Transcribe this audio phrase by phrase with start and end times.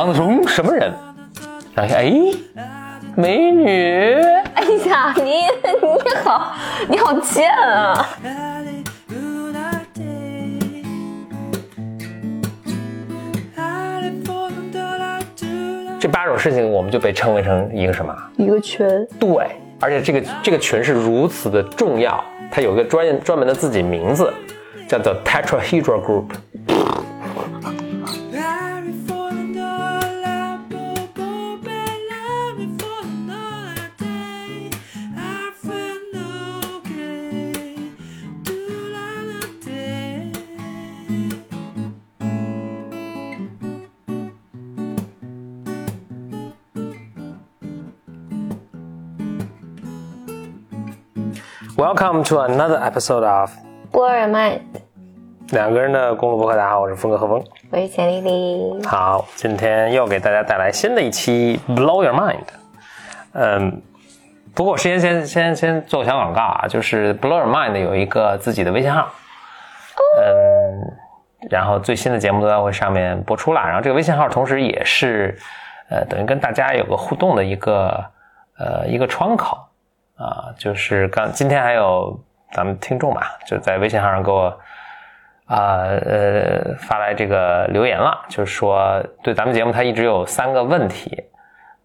[0.00, 0.90] 王子说：“嗯，什么人？”
[1.76, 2.10] 然后哎，
[3.14, 4.14] 美女，
[4.54, 6.54] 哎呀，你你好，
[6.88, 8.08] 你好贱啊
[16.00, 18.16] 这八种事情我们就被称为成一个什么？
[18.38, 19.46] 一个群，对，
[19.78, 24.32] 而且这个这个群是如此的重要，它有一个专业专门的自己名字，
[24.88, 26.28] 叫做 Tetrahedral Group。
[52.00, 53.52] ，Welcome to another episode of
[53.92, 54.60] Blow your mind，
[55.50, 56.56] 两个人的公路博客。
[56.56, 57.44] 大家好，我是峰哥何峰。
[57.70, 58.82] 我是钱丽丽。
[58.86, 62.46] 好，今天又给大家带来新的一期 Blow Your Mind。
[63.34, 63.82] 嗯，
[64.54, 69.06] 不过我先先先先做个小广告啊，就是 Blow Your Mind 有一个自己的微信号，
[70.16, 73.60] 嗯，然后最新的节目都在会上面播出了。
[73.60, 75.38] 然后这个微信号同时也是
[75.90, 78.02] 呃，等于跟大家有个互动的一个
[78.58, 79.58] 呃一个窗口
[80.20, 82.20] 啊，就是刚今天还有
[82.52, 84.56] 咱们听众吧，就在微信号上给我。
[85.46, 91.24] 啊呃发来这个留言了，就是说对咱们节目他一直有三个问题，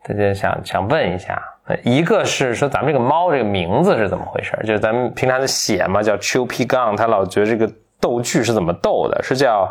[0.04, 1.42] 他就想想问一下，
[1.84, 4.56] 一个是说咱们这个猫这个名字是怎么回事？
[4.66, 7.68] 就是咱们平常的写嘛，叫秋皮杠，他老觉得这个
[8.00, 9.20] 逗句是怎么逗的？
[9.24, 9.68] 是叫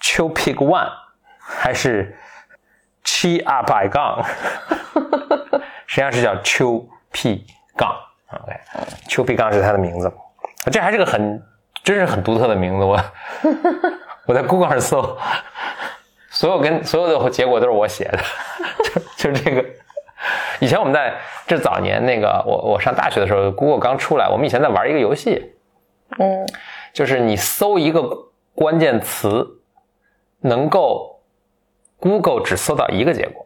[0.00, 0.88] 秋 pig one
[1.38, 2.16] 还是
[3.04, 4.24] chi 啊百杠？
[5.86, 7.44] 实际上是叫秋皮
[7.76, 7.94] 杠
[8.30, 8.58] ，OK，
[9.08, 10.12] 丘比杠是他的名字，
[10.72, 11.42] 这还是个很。
[11.84, 13.00] 真是很独特的名字，我
[14.26, 15.16] 我在 Google 上搜，
[16.30, 18.18] 所有跟所有的结果都是我写的，
[19.18, 19.64] 就就这个。
[20.58, 21.14] 以前我们在
[21.46, 25.54] 这早年那个我我上大学的时候，Google 刚出来，我们以前在玩一个游戏，
[26.18, 26.44] 嗯，
[26.92, 28.02] 就是你搜一个
[28.52, 29.46] 关键词，
[30.40, 31.20] 能够
[32.00, 33.45] Google 只搜到一个结果。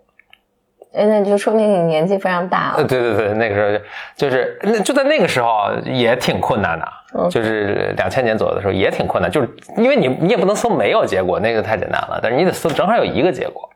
[0.92, 2.88] 哎，那就说明你年纪非常大呃，了。
[2.88, 3.84] 对对对，那个时候
[4.16, 13.70] 就是那就在那个时候也挺困难的，嗯就是两千年左右的时候也挺困难，就是因为你你也不能搜没有结果，那个太简单了，但是你得搜正好有一个结果，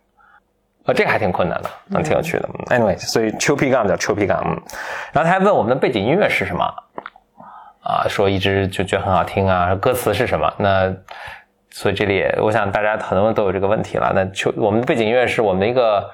[0.86, 2.48] 啊，这个还挺困难的，嗯，挺有趣的。
[2.70, 4.60] 嗯 Anyway，所以丘皮杠叫丘皮杠，嗯，
[5.12, 6.64] 然后他还问我们的背景音乐是什么，
[7.84, 10.52] 啊，说一直就觉得很好听啊，歌词是什么？
[10.58, 10.92] 那
[11.70, 14.10] 所以这里也我想大家很多人都有这个问题了。
[14.14, 16.10] 那秋我们的背景音乐是我们的一个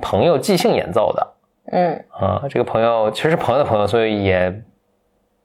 [0.00, 1.34] 朋友即兴演奏的。
[1.72, 4.50] 嗯，啊、这个朋友其实是朋友的朋友，所以也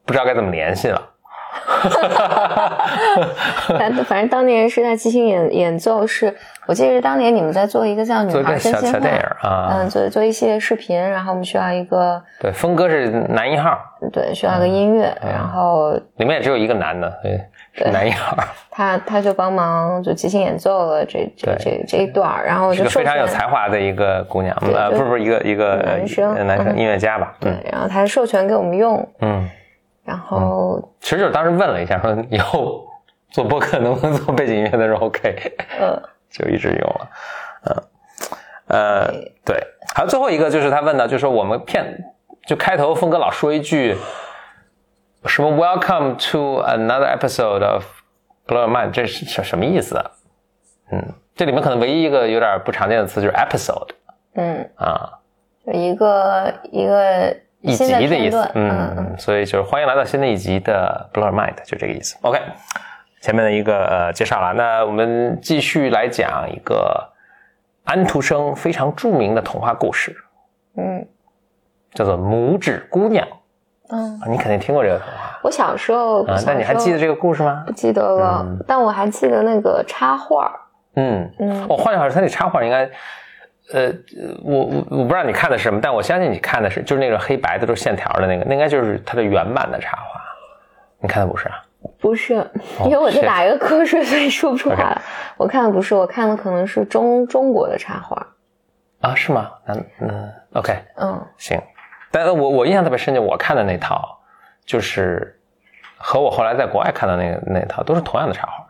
[0.04, 1.09] 不知道该怎么联系了。
[3.78, 6.34] 反反正当年是在即兴演演奏是，
[6.66, 13.78] 我记得是当年你们在做一个叫《女孩真心话小小电影》啊，嗯，做做一系列视频，然后我们需要一个对，峰哥是男一号，
[14.12, 17.40] 对需要一个音乐，嗯然后里面也只有一个男的，对
[17.72, 18.36] 是男一号，
[18.70, 26.78] 他他就帮忙就即兴演奏了这这这这一段，然后就是非常有才华的一个姑娘，呃，不是不是一个一个男生呃男生嗯。
[26.78, 27.52] 音乐家吧，嗯。
[27.62, 29.48] 对，然后他授权给我们用，嗯，
[30.04, 32.86] 然后其实就是当时问了一下，说以后
[33.30, 36.02] 做播客能不能做背景音乐的时候 OK，呃。
[36.30, 37.10] 就一直用了，
[37.64, 37.76] 嗯，
[38.68, 39.12] 呃，
[39.44, 42.04] 对，还有最后一个就是他问到，就是说我们片
[42.46, 43.96] 就开头峰哥老说一句
[45.24, 47.84] 什么 Welcome to another episode of
[48.46, 50.12] Blow Your Mind，这是什什么意思啊？
[50.92, 53.88] 嗯，这里面可能唯一一个有点不常见的词就是 episode
[54.34, 55.18] 嗯，啊，
[55.66, 62.16] 就一个一个一集的意思，，嗯，嗯，所以就是欢迎来到新的一集的 Your Mind，就这个意思。
[62.22, 62.40] OK，
[63.20, 67.12] 前面的一个呃介绍了，那我们继续来讲一个
[67.84, 70.16] 安徒生非常著名的童话故事，
[70.76, 71.06] 嗯。
[71.92, 73.26] 叫做《拇指姑娘》
[73.88, 75.40] 嗯，啊，你肯定听过这个童话。
[75.42, 77.64] 我小时候啊，但你还记得这个故事吗？
[77.66, 77.72] 不？
[77.72, 78.64] 记得了，嗯。
[78.66, 80.50] 但我还记得那个插画，
[80.94, 81.28] 嗯。
[81.40, 81.66] 嗯。
[81.68, 82.88] 我换句话说，他那插画应该。
[83.72, 83.92] 呃，
[84.42, 90.20] 我我我不知道你看的是什么，但我相信你看的是就是那个黑白的都是线条的那个，那应该就是它的原版的插画。
[91.00, 91.62] 你看的不是啊？
[91.98, 92.34] 不是，
[92.84, 95.00] 因为我在打一个瞌睡，所以说不出来。
[95.38, 98.26] 我看的不是，我看的可能是中中国的插画。
[99.00, 99.50] 啊，是吗？
[99.64, 101.58] 那那，OK，嗯行。
[102.10, 104.18] 但是我我印象特别深，就我看的那套，
[104.66, 105.40] 就是
[105.96, 108.69] 和我后来在国外看的那个那套都是同样的插画，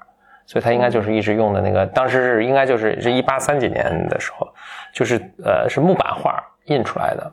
[0.50, 4.52] 所以他应该就是一直用的那个，当时是应该就是是一八三几年的时候，
[4.93, 5.14] 就是
[5.44, 7.32] 呃是木板画印出来的。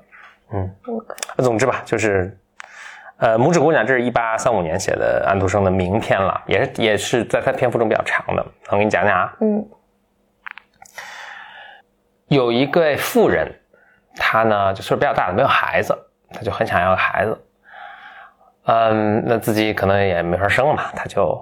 [0.53, 0.71] 嗯，
[1.39, 2.37] 总之吧，就是
[3.17, 9.33] 呃拇指姑娘，这是一八三五年写的安徒生的名篇了，也是也是在他篇幅中比较长的，我给你讲讲啊。
[9.41, 9.67] 嗯
[12.27, 13.51] 有一个妇人，
[14.15, 15.97] 她呢就岁数比较大了，没有孩子，
[16.29, 17.41] 她就很想要个孩子。
[18.65, 21.41] 嗯，那自己可能也没法生了嘛，她就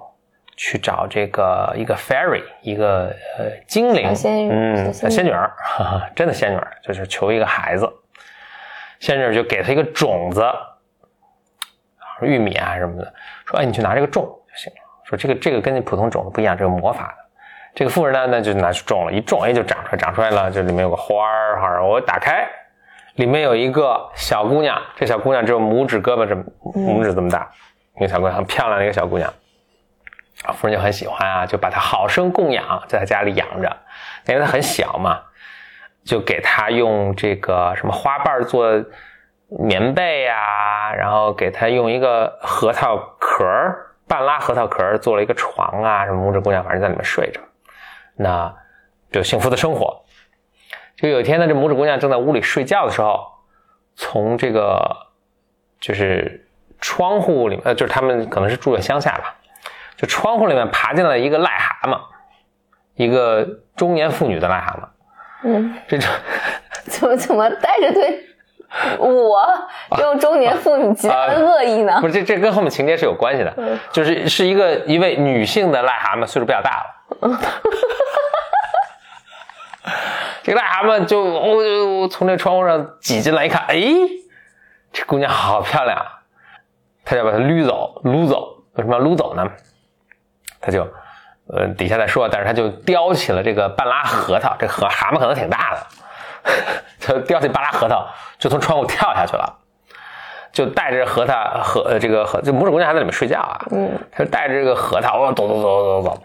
[0.55, 4.13] 去找这个一个 fairy，一个呃精灵，
[4.49, 7.89] 嗯，小仙女儿，哈哈，真的仙女儿，就是求一个孩子。
[8.99, 10.43] 仙女儿就给她一个种子，
[12.21, 13.13] 玉米啊什么的，
[13.45, 14.79] 说哎，你去拿这个种就行了。
[15.03, 17.25] 说这个这个跟你普通种子不一样，这个魔法的。
[17.75, 22.47] 这个妇人呢，那就拿去种了，一种哎就长出来，长出来了，这里面有个花儿哈，我打开，
[23.15, 26.43] 里面有一个小姑娘，这小姑娘只有拇指胳膊这么
[26.73, 27.51] 拇指这么大，
[27.97, 29.31] 一个小姑娘很漂亮的一个小姑娘，
[30.45, 33.77] 啊，夫人就很喜欢啊，就把她好生供养，在她家里养着，
[34.27, 35.21] 因为她很小嘛，
[36.03, 38.65] 就给她用这个什么花瓣做
[39.47, 43.45] 棉被呀、然后给她用一个核桃壳
[44.07, 47.41] 半拉核桃壳做了一个床啊，什么拇指姑娘反正在里面睡着。
[48.15, 48.53] 那
[49.11, 50.03] 就幸福的生活。
[50.95, 53.25] 就有一天呢，这拇指姑娘正在屋里睡觉的时候，
[53.95, 54.95] 从这个
[55.79, 56.47] 就是
[56.79, 59.35] 窗户里面，呃，就是他们可能是住在乡下吧，
[59.97, 61.99] 就窗户里面爬进来一个癞蛤蟆，
[62.95, 64.87] 一个中年妇女的癞蛤蟆。
[65.43, 66.09] 嗯，这种
[66.85, 68.25] 怎么怎么带着对
[68.97, 69.47] 我
[69.91, 72.07] 这种中年妇女极大的恶意呢不？
[72.07, 73.53] 是这这跟后面情节是有关系的，
[73.91, 76.85] 就是是一个一位女性的癞蛤蟆，岁数比较大了。
[80.43, 83.81] 这个癞蛤蟆就哦就从这窗户上挤进来一看，哎，
[84.91, 86.03] 这姑娘好漂亮，
[87.03, 88.63] 他就把她捋走，撸走。
[88.73, 89.47] 为什么要撸走呢？
[90.65, 90.87] 他就
[91.47, 96.51] 呃底下再说，但是他就叼起了这个半拉核桃，这核蛤蟆可能挺大的，
[96.99, 98.07] 他叼起半拉核桃，
[98.39, 99.59] 就从窗户跳下去了。
[100.51, 106.23] 就带着核桃核呃这个核，就拇指姑娘还在里面睡觉啊，嗯，他就带着这个核桃，哦走走走走走走，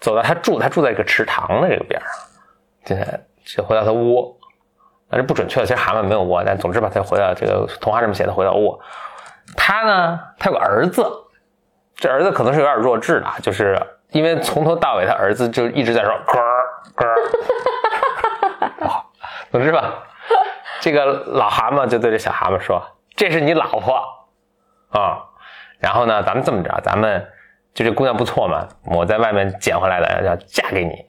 [0.00, 2.08] 走到他住他住在这个池塘的这个边上，
[2.86, 4.34] 接下来就回到他窝，
[5.10, 8.80] 但是不准确的，其实蛤蟆没有窝，但总之吧，他回到这个童话这么写的，回到窝。
[9.54, 11.04] 他呢，他有个儿子，
[11.98, 13.76] 这儿子可能是有点弱智的，就是
[14.12, 16.64] 因为从头到尾他儿子就一直在说咯儿
[16.94, 17.06] 咯
[18.88, 19.04] 儿，
[19.50, 19.94] 总之吧，
[20.80, 22.80] 这个老蛤蟆就对这小蛤蟆说
[23.16, 23.96] ：“这是你老婆
[24.90, 25.18] 啊。”
[25.80, 27.26] 然后呢，咱们这么着，咱们
[27.74, 31.04] 就这姑娘不错嘛，我在外面捡回来的，要嫁给你。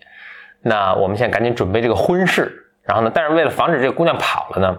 [0.61, 2.65] 那我们现在赶紧准备这个婚事。
[2.81, 4.77] 然后呢，但是为了防止这个姑娘跑了呢，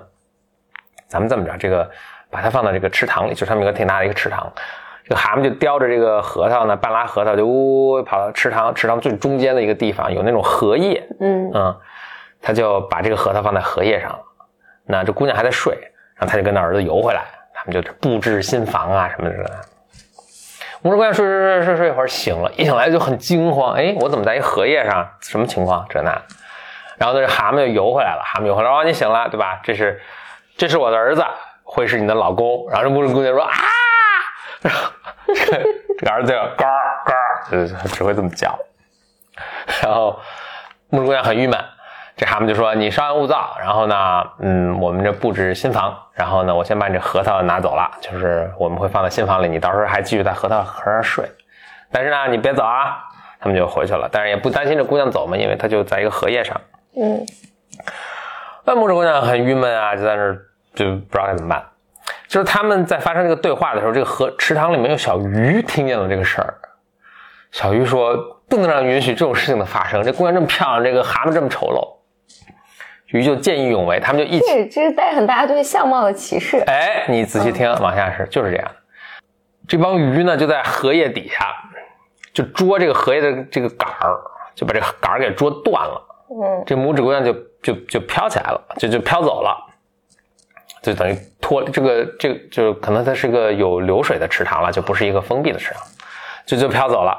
[1.07, 1.89] 咱们这么着，这个
[2.31, 4.53] 把它放到这个池塘里，就上面有个挺大的一个池塘。
[5.05, 11.77] 这个蛤蟆就叼着这个核桃呢，半拉核桃就呜呜跑到池塘，池塘最中间的一个地方有那种荷叶，嗯嗯，
[12.41, 14.19] 他就把这个核桃放在荷叶上，
[14.85, 15.75] 那这姑娘还在睡，
[16.15, 19.51] 然后他就跟他儿子游回来，他们就布置新房啊什么的。
[20.83, 25.07] 拇指姑娘睡睡睡睡睡一会儿醒了，一醒来就很惊慌，哎，我怎么在一荷叶上？
[25.21, 25.85] 什么情况？
[25.91, 26.11] 这那，
[26.97, 29.61] 然后呢，这蛤蟆就游回来了，蛤蟆游回来，哦，你醒了，对吧？
[29.63, 30.01] 这是，
[30.57, 31.23] 这是我的儿子，
[31.65, 32.67] 会是你的老公。
[32.71, 33.53] 然后这拇指姑娘说啊，
[34.63, 34.91] 然 后
[35.35, 35.65] 这个
[35.99, 36.67] 这个儿子就嘎
[37.05, 37.15] 嘎，
[37.51, 38.59] 就是只会这么叫。
[39.83, 40.19] 然后
[40.91, 41.59] 拇指姑娘很郁闷，
[42.17, 51.25] 这蛤蟆就说：“你稍安勿躁，然后呢，嗯，我们这布置新房，然后呢，我先把你这核桃拿走了，就是我们会放在新房里，你到时候还继续在核桃壳上睡。
[51.91, 53.05] 但是呢，你别走啊。”
[53.43, 56.61] 他们就回去了，但是也不担心这姑娘走嘛，因为她就在一个荷叶上。
[56.95, 57.25] 嗯
[58.67, 60.39] 那拇指姑娘很郁闷啊，就在那儿
[60.75, 61.65] 就不知道该怎么办。
[62.31, 66.55] 就是他们在发生这个对话的时候，这个河池塘里面有小鱼听见了这个事儿。
[67.51, 68.17] 小鱼说
[68.49, 70.01] ：“不能让允许这种事情的发生。
[70.05, 71.99] 这姑娘这么漂亮，这个蛤蟆这么丑陋。”
[73.11, 74.47] 鱼就见义勇为，他们就一起。
[74.47, 76.59] 这这是带很大对相貌的歧视。
[76.69, 78.71] 哎，你仔细听，往下是就是这样。
[79.67, 81.53] 这帮鱼呢，就在荷叶底下，
[82.33, 84.21] 就捉这个荷叶的这个杆儿，
[84.55, 86.01] 就把这个杆儿给捉断了。
[86.31, 89.57] 嗯这拇指姑娘就就就飘起来了，就就飘走了，
[90.83, 95.83] 就等于脱这个这个就可能它是个有流水的池塘了，就不是一个封闭的池塘，
[96.47, 97.19] 就就飘走了，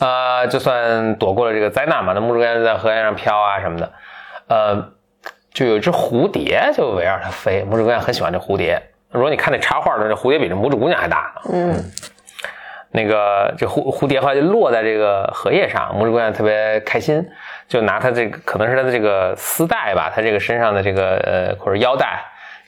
[0.00, 2.12] 呃，就算躲过了这个灾难嘛。
[2.14, 3.92] 那拇指姑娘就在荷叶上飘啊什么的，
[4.48, 4.92] 呃，
[5.52, 8.82] 就有一只蝴蝶就围绕它飞，拇指姑娘很喜欢这蝴蝶。
[9.10, 11.32] 如果你看那插画的，这蝴蝶比这拇指姑娘还大。
[11.52, 11.74] 嗯
[12.92, 17.24] 那个这蝴蝴蝶后来就落在这个荷叶上，拇指姑娘特别开心，
[17.68, 22.20] 就拿它这个可能是它的这个丝带吧，它这个身上的这个呃或者腰带，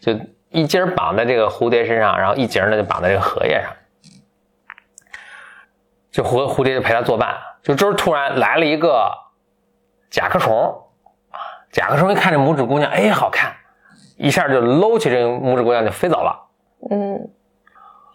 [0.02, 0.12] 就
[0.50, 3.72] 一节儿绑在这个蝴蝶身上，然后一节呢就绑在这个荷叶上，
[6.10, 9.08] 就蝴蝴蝶就陪它作伴，就这时候突然来了一个
[10.10, 10.76] 甲壳虫，
[11.70, 13.54] 甲壳虫一看这拇指姑娘，哎，好看，
[14.16, 16.48] 一下就搂起这个拇指姑娘就飞走了。
[16.90, 17.30] 嗯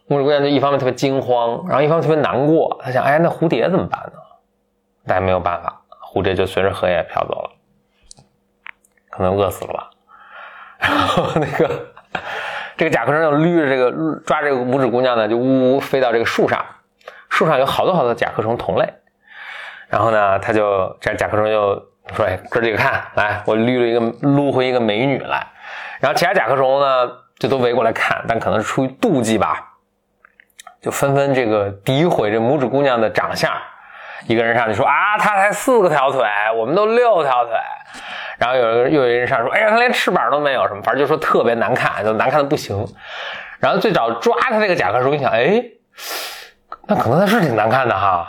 [0.10, 4.20] 拇指姑娘就一方面特别惊慌，然后一方面特别难过，她想，哎，那蝴蝶怎么办呢？
[5.06, 7.50] 但没有办法，蝴蝶就随着荷叶飘走了，
[9.10, 9.89] 可能饿死了吧。
[10.79, 11.88] 然后那个
[12.77, 16.63] 这个甲壳虫就捋着这个抓这个拇指姑娘呢，就呜呜飞到这个树上，
[17.29, 18.93] 树上有好多好多甲壳虫同类。
[19.89, 25.48] 然后呢，他就这甲壳虫就说：“哎，哥几个看，来，我捋了一个撸回一个美女来。”
[26.00, 29.74] 然后其他甲壳虫呢，就都围过来看，但可能是出于妒忌吧，
[30.81, 33.51] 就纷纷这个诋毁这拇指姑娘的长相。
[34.27, 36.22] 一个人上去说：“啊，她才四个条腿，
[36.55, 37.53] 我们都六条腿。”
[38.38, 42.86] 然后有人又有人上说：“哎呀，他连翅膀都没有，什么，反正就说特别难看，就难看的不行。”
[43.60, 45.63] 然后最早抓他这个甲壳虫一想，哎，
[46.88, 48.27] 那可能他是挺难看的哈，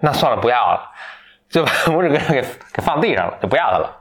[0.00, 0.90] 那算了，不要了，
[1.48, 4.00] 就把 拇指姑娘给给放地上了，就不要它了。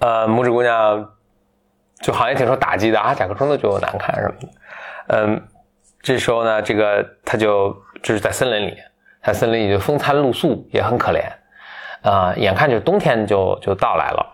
[0.00, 1.12] 呃，拇指姑娘
[2.00, 4.48] 就好像挺受打击的啊，甲壳虫都觉得难看什么的。
[5.08, 5.48] 嗯，
[6.02, 7.70] 这时候呢，这个他就
[8.02, 8.76] 就是在森林里，
[9.22, 11.22] 在森林里就风餐露宿，也很可怜
[12.02, 14.26] 啊、眼看就冬天就就到来了。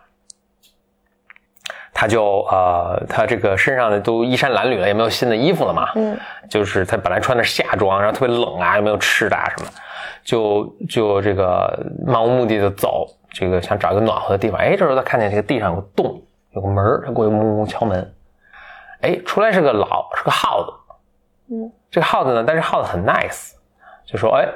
[1.98, 5.90] 他就呃，他这个身上的都衣衫褴褛了，也没有新的衣服了嘛。
[5.94, 6.14] 嗯
[6.50, 9.70] 就是他本来穿的是夏装，然后特别冷啊，又没有吃的啊什么，
[10.22, 14.60] 就就这个漫无目的的走，这个想找一个暖和的地方。
[14.60, 18.14] 哎，这时候他看见这个地上有个洞，有个门他过去嗡嗡敲门。
[19.00, 23.52] 哎，出来是个老是个耗子，嗯，这个耗子呢，但是耗子很 nice，
[24.04, 24.46] 就说哎，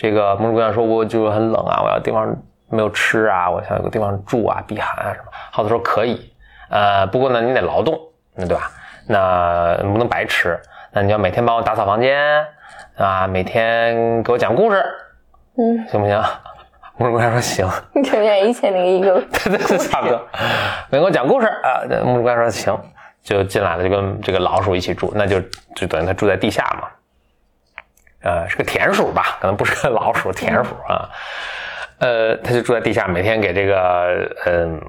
[0.00, 2.32] 这个拇指姑娘说我就很冷啊，我要地方
[2.70, 5.24] 没有吃啊，我想有个地方住啊，避寒啊什么。
[5.50, 6.32] 耗子说可以，
[6.70, 7.98] 呃，不过呢你得劳动，
[8.36, 8.70] 那对吧？
[9.08, 10.56] 那不能白吃，
[10.92, 12.46] 那你要每天帮我打扫房间
[12.96, 14.84] 啊，每天给我讲故事，
[15.56, 16.16] 嗯，行不行？
[16.96, 20.20] 拇指姑娘说行， 你这边一千零一个， 对对对，差不多。
[20.90, 22.80] 没给我讲故事啊，这拇指姑娘说行，
[23.20, 25.40] 就进来了，就跟这个老鼠一起住，那就
[25.74, 26.88] 就等于他住在地下嘛。
[28.22, 31.08] 呃，是个田鼠吧，可能不是个老鼠，田鼠啊。
[31.98, 34.80] 呃，他就住在地下，每天给这个嗯、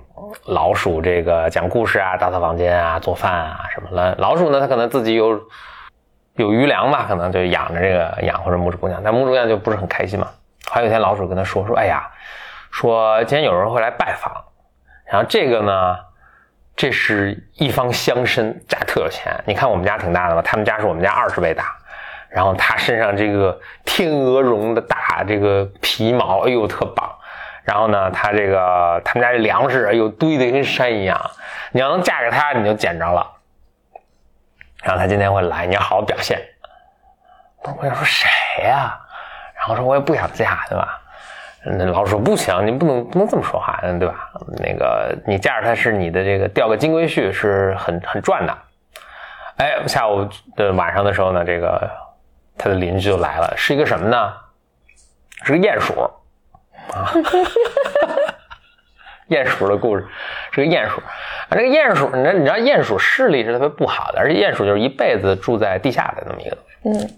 [0.45, 4.15] 老鼠这个讲故事啊，打扫房间啊，做饭啊什么的。
[4.19, 5.41] 老鼠呢，它可能自己有
[6.35, 10.27] 有余粮吧，可能就养着这个养活着拇指姑娘，但拇指姑娘就不是很开心嘛。
[10.69, 12.07] 还有一天，老鼠跟他说说，哎呀，
[12.69, 14.31] 说今天有人会来拜访，
[15.05, 15.97] 然后这个呢，
[16.75, 19.33] 这是一方乡绅，家特有钱。
[19.45, 21.75] 你看我们家挺大的吧，他们家是我们家二十倍大。
[22.29, 27.09] 然后他身上这个天鹅绒的大这个皮毛，哎呦特棒。
[27.63, 31.19] 然后呢，他这个他们家这粮食，哎呦堆得跟山一样。
[31.71, 33.27] 你要能嫁给他，你就捡着了。
[34.81, 36.41] 然后他今天会来，你要好好表现。
[37.61, 38.29] 我想说谁
[38.63, 38.97] 呀、
[39.55, 40.99] 然后说我也不想嫁，对吧？
[41.65, 44.31] 那老鼠说不行，你不能不能这么说话，对吧？
[44.57, 48.57] 那个你嫁着他是你的这个钓个金龟婿是很很赚的。
[49.57, 51.91] 哎，下午的晚上的时候呢，这个
[52.59, 54.33] 他的邻居就来了，是一个什么呢？
[55.43, 55.93] 是个鼹鼠
[56.91, 57.09] 啊，
[59.29, 60.05] 鼹鼠的故事
[60.51, 61.51] 是个鼹鼠啊。
[61.51, 66.99] 这个鼹鼠，你知道你知道鼹鼠视力是特别不好的，而且鼹鼠就是一辈子住在地下的那么一个东西。
[67.07, 67.09] 嗯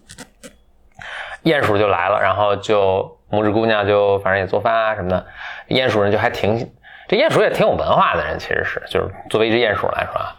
[1.44, 5.26] 鼹鼠就来了，然后就拇指姑娘就反正也做饭啊什么的，
[5.70, 6.72] 鼹鼠人就还挺，
[7.08, 10.36] 这鼹鼠也挺有文化的人，其实是就是作为一只鼹鼠来说啊，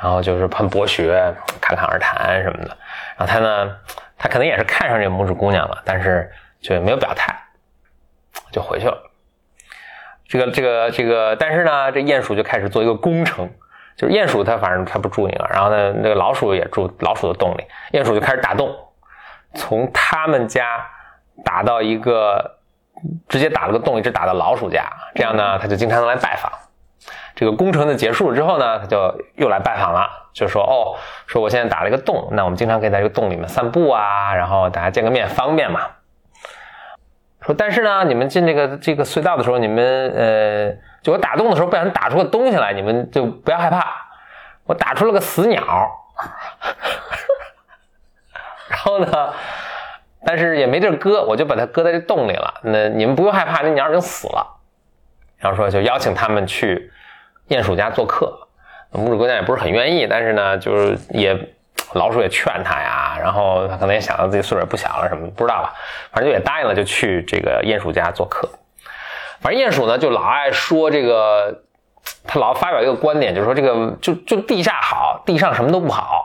[0.00, 2.74] 然后就是很博学，侃侃而谈什么的。
[3.18, 3.76] 然后他呢，
[4.18, 7.34] 他可能也是看上这拇指姑娘了，但是就没有表态，
[8.50, 9.10] 就回去了。
[10.26, 13.48] 这个这个这个，但是呢，这鼹鼠就开始做一个工程，
[13.96, 17.64] 就是鼹鼠它反正它不住你了，然后呢，那个老鼠也住老鼠的洞里，
[17.96, 18.74] 鼹鼠就开始打洞。
[19.54, 20.84] 从他们家
[21.44, 22.58] 打到一个，
[23.28, 24.84] 直接打了个洞，一直打到老鼠家，
[25.14, 26.52] 这样呢，他就经常能来拜访。
[27.38, 35.82] 这个工程的结束之后呢，他就又来拜访了，就说哦，说我现在打了一个洞，那我们经常可以在这个洞里面散步啊，然后大家见个面方便嘛。
[37.42, 43.86] 说但是呢，你们进这个这个隧道的时候，你们呃，就我打洞的时候不小心打出个东西来，你们就不要害怕，
[44.64, 45.62] 我打出了个死鸟。
[48.68, 49.32] 然后呢，
[50.24, 52.54] 但是也没地儿搁，我就把它搁在这洞里了。
[52.64, 54.56] 那你们不用害怕，那鸟已经死了。
[55.36, 56.90] 然后说就邀请他们去
[57.48, 58.32] 鼹鼠家做客。
[58.92, 61.36] 拇指姑娘也不是很愿意，但是呢，就是也
[61.92, 65.74] 老鼠也劝她呀，然后她可能也想到自己岁数也不小了什么，不知道吧，
[66.10, 68.48] 反正就也答应了，就去这个鼹鼠家做客。
[69.40, 71.62] 反正鼹鼠呢就老爱说这个，
[72.26, 76.24] 他老发表一个观点，就是说这个就就地下好，地上什么都不好。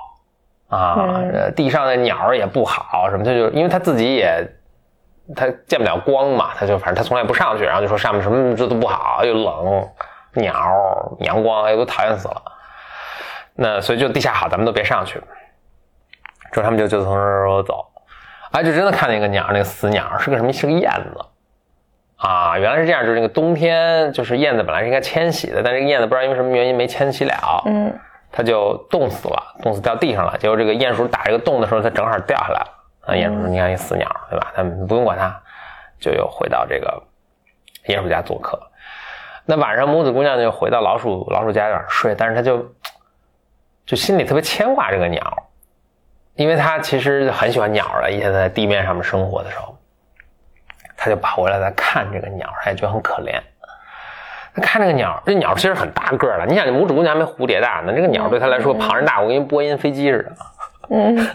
[0.69, 1.21] 啊，
[1.55, 4.43] 地上的鸟儿也不好，什么他就因为他自己也
[5.35, 9.87] 他见不了光嘛，他就反正他从来不上去，然后就说上面什么这都不好，又冷，
[10.33, 12.41] 鸟、阳光，哎，都讨厌死了。
[13.55, 15.21] 那所以就地下好，咱们都别上去。
[16.51, 17.85] 之后他们就就从这儿走，
[18.51, 20.53] 哎，就真的看见一个鸟，那个死鸟是个什么？
[20.53, 21.25] 是个燕子
[22.17, 22.57] 啊！
[22.57, 27.93] 原来是这样，就是那个冬天，就是燕子本来是应该迁徙的，但这个燕子不知道因为什么原因没迁徙了，嗯
[28.31, 30.35] 它就冻死了，冻死掉地上了。
[30.39, 32.67] 结果这个鼹鼠打这个洞的时候，它正好掉下来了。
[33.01, 34.51] 啊，鼹鼠说：“你看一死鸟，对吧？
[34.55, 35.39] 他们不用管它，
[35.99, 37.03] 就又回到这个
[37.85, 38.59] 鼹鼠家做客。
[39.45, 42.65] 那晚上母子姑娘就回到老鼠老鼠家里边睡，但是她就
[43.85, 45.21] 就心里特别牵挂这个鸟，
[46.35, 48.09] 因为她其实很喜欢鸟了。
[48.09, 49.77] 以前在地面上面生活的时候，
[50.95, 53.37] 她就跑回来在看这个鸟，她也觉得很可怜。
[54.55, 56.45] 她看这个鸟，这鸟其实很大个儿了。
[56.45, 60.35] 你想，这拇指姑娘还没蝴蝶大呢，这个鸟对她来说庞然大物，跟波音飞机似的。
[60.89, 61.17] 嗯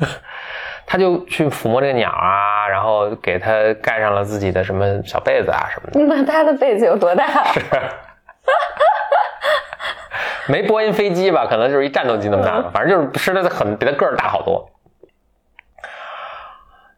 [0.91, 3.51] 他就去抚摸这个鸟啊，然后给它
[3.83, 6.01] 盖上了自己的什么小被子啊什么的。
[6.09, 7.45] 那他的被子有多大？
[7.53, 7.61] 是
[10.51, 11.45] 没波音飞机吧？
[11.47, 14.67] 可能就是一战斗机那么大吧， 反正就是是的很比它个儿大好多。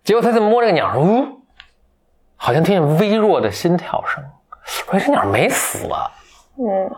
[0.05, 1.41] 结果他在摸这个鸟，呜，
[2.37, 4.23] 好像听见微弱的心跳声。
[4.63, 6.07] 说这鸟没死啊，
[6.59, 6.89] 嗯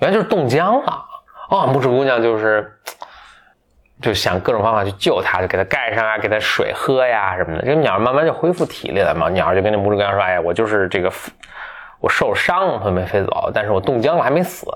[0.00, 1.04] 原来就是冻僵了。
[1.50, 2.80] 哦，拇指姑娘就是
[4.02, 7.64] 就想各种方法去救它，就给它盖上啊，给它水喝呀什么的。
[7.64, 9.30] 这个鸟慢慢就恢复体力了嘛。
[9.30, 11.10] 鸟就跟那拇指姑娘说：“哎呀，我就是这个
[12.00, 14.66] 我受伤了，我没飞走，但是我冻僵了还没死。”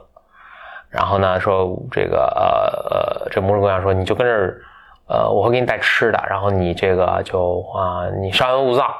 [0.88, 4.62] 然后呢，说这个呃呃，这拇指姑娘说：“你就跟这儿，
[5.09, 8.95] 呃，我会给你带吃的，然后你这个就啊，你稍安勿躁。”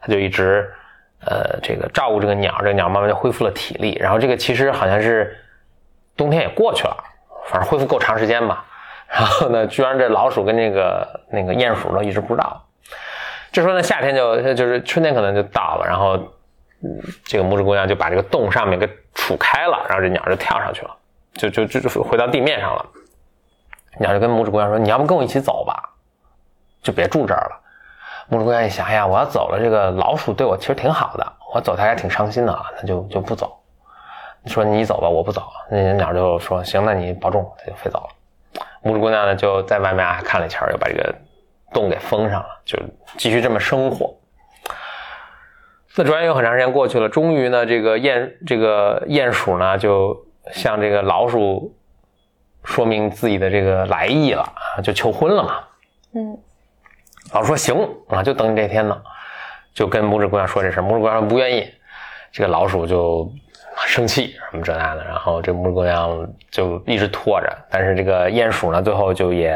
[0.00, 0.70] 他就一直
[1.24, 3.96] 呃这个照顾这个鸟，这个鸟慢慢就恢复了体力。
[3.98, 5.34] 然后这个其实好像是
[6.14, 6.96] 冬天也过去了，
[7.46, 8.62] 反正恢复够长时间吧。
[9.08, 12.60] 然后呢，居然这老鼠跟那个那个鼹鼠都一直不知道。
[13.52, 16.18] 这时候呢，夏天就就是春天可能就到了，然后
[17.24, 20.96] 这个拇指姑娘就把这个洞上面给杵开了，然后这鸟就跳上去了，
[21.34, 22.84] 就就就就回到地面上了。
[24.00, 25.80] 鸟就跟拇指姑娘说：“你要不跟我一起走吧，
[26.82, 27.60] 就别住这儿了。”
[28.28, 33.56] 拇指姑娘一想，哎呀，我要走了，这个老鼠对我其实挺好的，我走它还挺伤心的啊，那就就不走。
[34.46, 35.42] 说你走吧，我不走。
[35.70, 38.08] 那鸟就说：“行，那你保重。”它就飞走了。
[38.84, 41.14] 拇指姑娘呢，就在外面啊看了一圈，又把这个
[41.72, 42.78] 洞给封上了，就
[43.16, 44.14] 继续这么生活。
[45.96, 51.74] 那转眼有很长时间过去了，终于呢，这个鼹这个鼹鼠呢，就向这个老鼠
[52.64, 55.64] 说明自己的这个来意了啊，就求婚了嘛。
[56.14, 56.38] 嗯
[57.32, 59.02] 老鼠说行啊，就等你这天呢，
[59.72, 60.82] 就跟拇指姑娘说这事儿。
[60.82, 61.66] 拇指姑娘说不愿意，
[62.30, 63.32] 这个老鼠就
[63.86, 69.50] 生气什么这那的，然后这拇指姑娘就一直拖着，但是这个鼹鼠呢，最后就也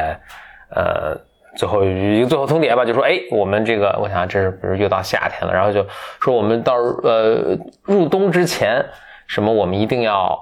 [0.71, 1.17] 呃，
[1.57, 5.87] 最后一个最后通牒吧，就说哎，我们这个我想这是不是又到夏天了，然后就
[6.21, 8.85] 说我们到呃入冬之前，
[9.27, 10.39] 什么我们一定要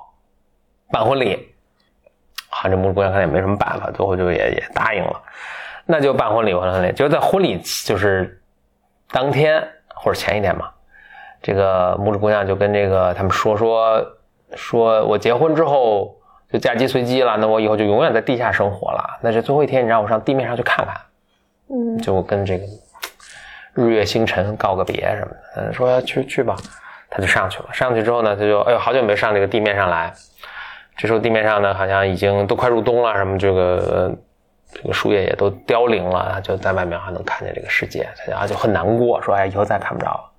[0.90, 1.52] 办婚礼。
[2.48, 5.22] 啊，这拇指姑娘看也没什么办法，最后就也也答应了。
[5.84, 8.40] 那就办婚礼，办婚礼，就在婚礼就是
[9.10, 9.62] 当天
[9.94, 10.72] 或者前一天吧。
[11.46, 14.04] 这个拇指姑娘就跟这个他们说说
[14.56, 16.12] 说，我结婚之后
[16.50, 19.18] 就嫁鸡随鸡了，那我以后就永远在地下生活了。
[19.20, 20.96] 那这最后一天，你让我上地面上去看看，
[21.70, 22.64] 嗯就跟这个
[23.74, 25.62] 日月星辰告个别什么的。
[25.62, 26.56] 嗯，说去去吧，
[27.08, 27.68] 他就上去了。
[27.72, 30.12] 上去之后呢，他就哎呦，好久没上这个地面上来。
[30.96, 33.62] 这时候地面上呢，好像已经都快入冬了，什么这个。
[33.92, 34.14] 呃
[34.72, 40.30] 这个树叶也都凋零了，他就在外面还能看见这个世界，他就就很难过，说：“哎，以后再看不着了。”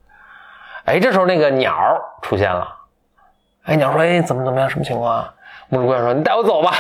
[0.88, 1.76] 哎，这时候那个鸟
[2.22, 2.66] 出现了，
[3.66, 4.70] 哎，鸟说：“哎，怎么怎么样？
[4.70, 5.34] 什么情况啊？”
[5.70, 6.72] 拇指姑娘说：“你带我走吧。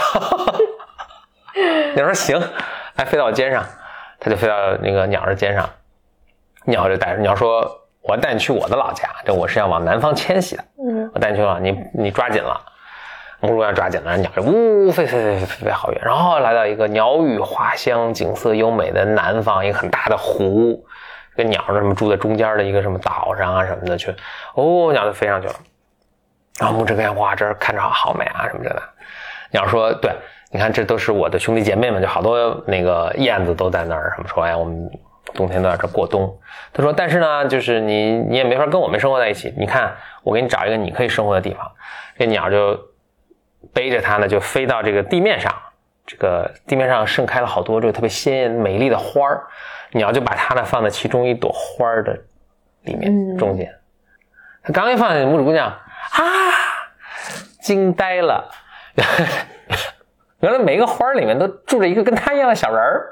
[1.94, 2.42] ”鸟说：“行。”
[2.96, 3.64] 哎，飞到我肩上，
[4.18, 5.70] 它就飞到那个鸟的肩上，
[6.64, 7.70] 鸟就带着鸟说
[8.02, 12.60] ：“我带你去我的老家，这我是要往南方迁徙的，嗯我带你去了，你你抓紧了。”
[13.42, 20.84] 拇指姑娘抓紧了，鸟就呜飞飞飞飞飞好远，然后来到一个鸟语花香、景色优美的南方，一个很大的湖，
[21.38, 24.14] 跟鸟什么住在中间的一个什么岛上啊什么的去，
[24.56, 25.54] 哦，鸟就飞上去了。
[26.60, 28.82] 然后拇指姑娘哇，这儿看着好美啊什么的。
[29.52, 30.12] 鸟说：“对，
[30.52, 34.90] 你看这都是我的兄弟姐妹们，就好多那个燕子都在那儿，什么说哎，我们
[35.34, 36.36] 冬天都在这儿过冬。”
[36.74, 41.72] 他说：“但是呢，就是你你也没法跟我们生活在一起，你看我给你找一个你可以生活的地方。”
[42.20, 42.78] 这鸟就。
[43.74, 45.54] 背着它呢，就飞到这个地面上。
[46.08, 49.44] 这个地面上盛开了好多这个特别鲜艳美丽的花儿，
[49.92, 52.18] 鸟就把它呢放在其中一朵花儿的
[52.84, 53.70] 里面、嗯中间。
[54.64, 55.78] 他刚一放下，拇指姑娘啊，
[57.62, 58.50] 惊呆了。
[60.40, 63.08] 原来每一个花儿里面都住着一个跟他一样的小人儿。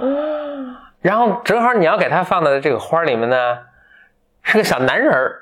[0.00, 3.58] 嗯然后正好你要给他放的这个花里面呢，
[4.42, 5.40] 是个小男人儿，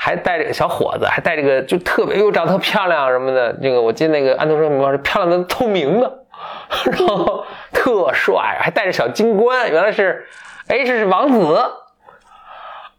[0.00, 3.52] 还带着小伙子，还带着个就特别又长得特漂亮什么的。
[3.60, 6.20] 这个我记得那个安徒生名画是漂亮的透明的，
[6.86, 10.24] 然后特帅，还带着小金冠，原来是，
[10.68, 11.58] 哎，这是王子。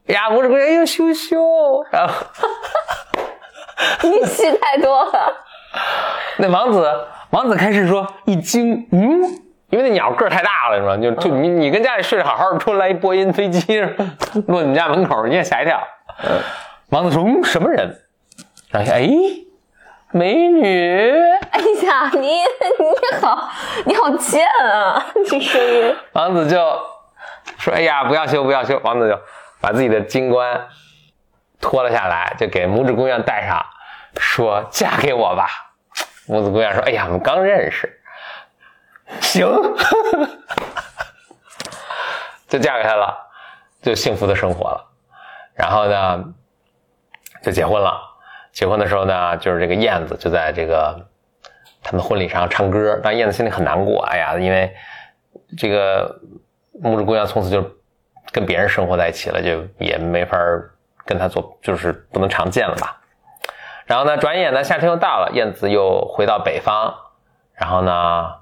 [0.09, 2.13] 哎呀，拇指姑呦羞羞，然后
[4.01, 5.33] 你戏太多了。
[6.37, 6.91] 那王子，
[7.29, 9.21] 王子开始说一惊，嗯，
[9.69, 10.97] 因为那鸟个儿太大了，是吧？
[10.97, 13.79] 就就你你跟家里睡得好好的，突然来一波音飞机
[14.47, 15.79] 落你们家门口，你也吓一跳。
[16.89, 18.01] 王子说，嗯，什么人？
[18.69, 19.07] 然后哎，
[20.11, 21.11] 美女。
[21.51, 22.43] 哎呀，你你
[23.21, 23.49] 好，
[23.85, 25.05] 你好贱啊！
[25.27, 25.95] 这声音。
[26.13, 26.57] 王子就
[27.57, 28.79] 说，哎呀，不要修，不要修。
[28.83, 29.19] 王子就
[29.61, 30.67] 把自己的金冠
[31.61, 33.63] 脱了下来，就给拇指姑娘戴上，
[34.17, 35.47] 说嫁给我吧。
[36.27, 38.01] 拇指姑娘说，哎呀，我们刚认识。
[39.21, 39.47] 行，
[42.47, 43.27] 就嫁给他了，
[43.81, 44.85] 就幸福的生活了。
[45.55, 46.23] 然后呢，
[47.41, 48.01] 就结婚了。
[48.51, 51.07] 结婚的时候呢，就是这个燕子就在这个
[51.83, 54.03] 他们婚礼上唱歌，但燕子心里很难过。
[54.05, 54.73] 哎呀，因为
[55.57, 56.19] 这个
[56.81, 57.63] 拇指姑娘从此就
[58.31, 60.37] 跟别人生活在一起了，就也没法
[61.05, 63.01] 跟他做，就是不能常见了吧。
[63.85, 66.93] 然后呢，转眼呢，夏天又到了，燕子又回到北方，
[67.53, 68.39] 然后呢。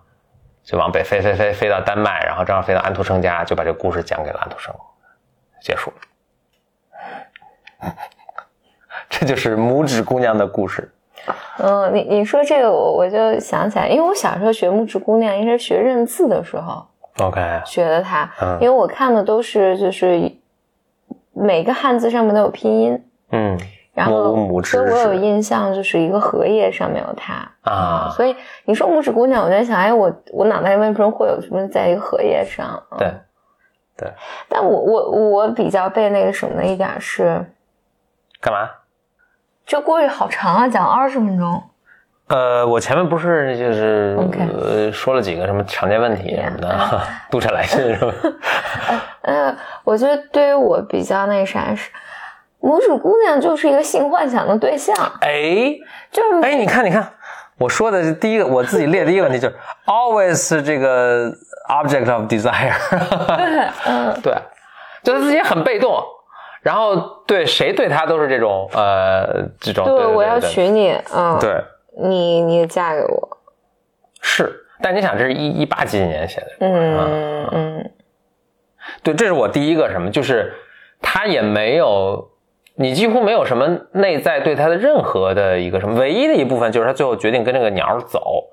[0.68, 4.76] 就往北飞飞飞飞到丹麦，然后正好飞到安徒生家，就把这个故事讲给了安徒生，
[5.62, 5.96] 结束了。
[9.10, 10.92] 这就是拇指姑娘的故事。
[11.60, 16.86] 嗯，你你说这个，我我就想起来，因为我小时候学拇指姑娘，应该是学认字的时候
[17.20, 18.30] ，OK，学的它。
[18.42, 20.32] 嗯因为我看的都是就是
[21.34, 23.58] 每个汉字上面都有拼音，嗯，
[23.94, 27.52] 然后拇指所以我有印象，就是一个荷叶上面有它。
[27.62, 32.82] 啊，所以你说拇指姑娘，我在想，哎，我我脑袋里为什么会有什么在一个荷叶上？
[32.92, 33.14] 嗯对，
[33.98, 34.14] 对，
[34.48, 37.44] 但我我我比较被那个什么的一点是，
[38.40, 38.70] 干嘛？
[39.68, 41.62] 这故事好长啊，讲二十分钟。
[42.30, 48.14] 呃，我前面不是就是说了几个什么常见问题什么的， 读者来信是吧？
[49.24, 49.54] 呃，
[49.84, 51.92] 我觉得对于我比较那啥是，
[52.62, 55.76] 拇指姑娘就是一个性幻想的对象，哎
[56.12, 57.06] 就是哎，你看你看，
[57.58, 61.30] 我说的第一个，我自己列的第一个问题就是 always 是这个
[61.68, 62.74] object of desire。
[63.86, 64.34] 嗯，对，
[65.04, 66.02] 就是自己很被动，
[66.62, 71.64] 然后对谁对他都是这种呃这种对，我要娶你，嗯，对。
[72.00, 73.38] 你你嫁给我，
[74.22, 77.92] 是，但你想这是一一八几几年写的，嗯嗯
[79.02, 80.54] 对，这是我第一个什么，就是
[81.02, 82.30] 他也没有，
[82.76, 88.44] 你几乎没有什么内在对他的任何的一个什么，唯一的一部分就是他最后决定跟这个鸟走，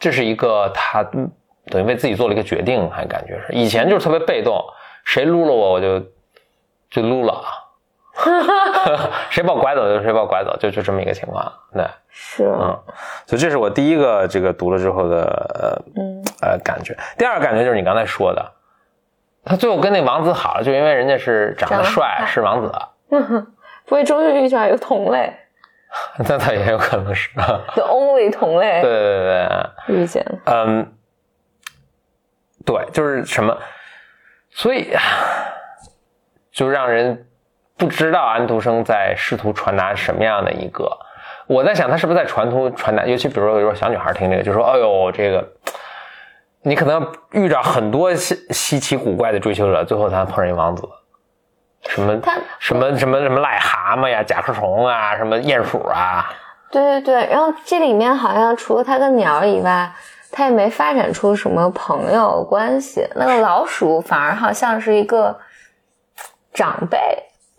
[0.00, 1.30] 这是一个他嗯
[1.66, 3.52] 等于为自己做了一个决定，还感觉是。
[3.52, 4.58] 以前就是特别被动，
[5.04, 6.02] 谁撸了我我就
[6.94, 7.42] 就撸了，
[9.28, 12.78] 谁把我拐走就谁把我拐走，就就这么一个情况，对，是，嗯，
[13.26, 16.96] 所以这是我第一个这个读了之后的呃嗯呃感觉。
[17.18, 18.52] 第二个感觉就是你刚才说的，
[19.44, 22.72] 他最后跟那王子好了，就因为人家是长长得得帅，好是王子，
[23.86, 25.34] 不会终于遇上一个同类？
[26.28, 27.30] 那他也有可能是，，
[27.74, 29.48] the only 同类对对对
[29.88, 30.92] 对，遇见了，嗯，
[32.64, 33.56] 对，就是什么，
[34.50, 34.92] 所以
[36.54, 37.26] 就让人
[37.76, 40.88] 不知道安徒生在试图传达什么样的一个。
[41.46, 43.04] 我在想，他是不是在传图传达？
[43.04, 45.46] 尤其比如说，有时候小女孩听这个，就说：“哎呦，这个
[46.62, 50.88] 你可能遇着很多稀稀奇古怪的追求者，最后才碰上一王子。
[51.86, 56.32] 什么他什么什么什么癞蛤蟆呀、甲壳虫啊、什么鼹鼠啊，
[56.70, 59.92] 对对对，然后这里面好像除了他跟鸟以外，
[60.32, 63.06] 他也没发展出什么朋友关系。
[63.16, 65.38] 那个老鼠反而好像是一个
[66.54, 66.98] 长辈，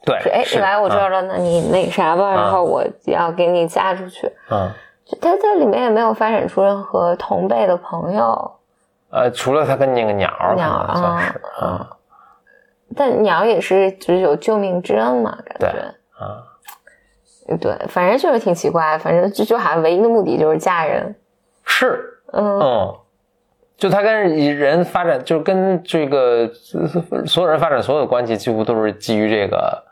[0.04, 4.32] 对，说哎，你来我这儿了，那你那啥吧，然后我要给你嫁出去。
[4.50, 4.72] 嗯，
[5.06, 8.52] 就他在里面也没有发展出任何同辈的朋友，
[9.12, 11.90] 呃，除了他跟那个鸟儿，鸟算是，啊。
[11.90, 11.98] 嗯，
[12.96, 15.80] 但鸟也是就是有救命之恩嘛，感觉。
[16.18, 16.42] 啊，
[17.60, 21.14] 对，反正就是挺奇怪，反正就就好像唯一的目的就是嫁人。
[21.66, 22.96] 是，嗯，嗯，
[23.78, 26.50] 就他跟人发展，就是跟这个
[27.26, 29.84] 所有人发展所有的关系，几乎都是基于这个，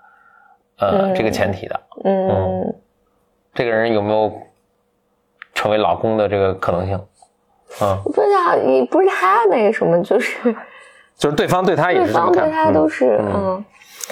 [0.79, 1.79] 呃，嗯这个前提的。
[2.05, 2.73] 嗯，
[3.53, 4.31] 这个人有没有
[5.53, 6.99] 成为老公的这个可能性？
[7.81, 10.55] 嗯，不知道，你不是他那个什么，就是
[11.17, 13.31] 就是对方对他也是这么看，方对他都嗯是嗯。
[13.33, 13.65] 嗯。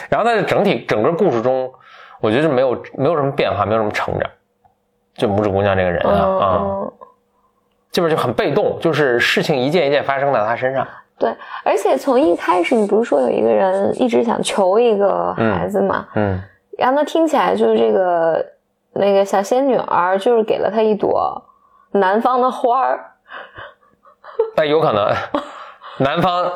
[0.09, 1.71] 然后在整体整个故事中，
[2.19, 4.29] 我觉得没有没有什么变化，没有什么成长。
[5.13, 6.93] 就拇指姑娘这个人啊，啊、嗯
[7.91, 10.87] 基本就很被动，就是事情一件一件发生在他身上。
[11.19, 11.31] 对，
[11.63, 16.07] 而且从一开始，你不是说有一个人一直想求一个孩子嘛？
[16.15, 16.41] 嗯
[16.77, 18.43] 然后那听起来就是这个
[18.93, 21.39] 那个小仙女儿，就是给了他一朵
[21.91, 22.99] 南方的花儿。
[24.57, 25.13] 那有可能
[25.99, 26.51] 南方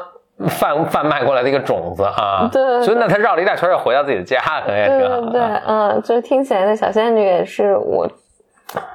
[0.48, 8.08] 贩贩卖过来的一个种子啊，对对对所以那他绕了一大圈又回到自己的家，可能也对是对对，嗯，就是听起来那小仙女也是我，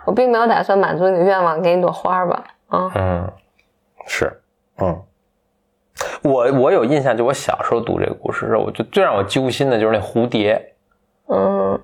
[0.05, 2.45] 我并没有打算满足你的愿望，给你朵花吧。
[2.69, 3.33] 啊、嗯，
[4.07, 4.41] 是，
[4.79, 5.03] 嗯，
[6.23, 10.75] 我我有印象，就我小时候读这个故事时候，我就最让我揪心的就是那蝴蝶，
[11.29, 11.81] 嗯，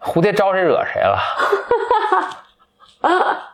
[0.00, 1.18] 蝴蝶招谁惹谁了？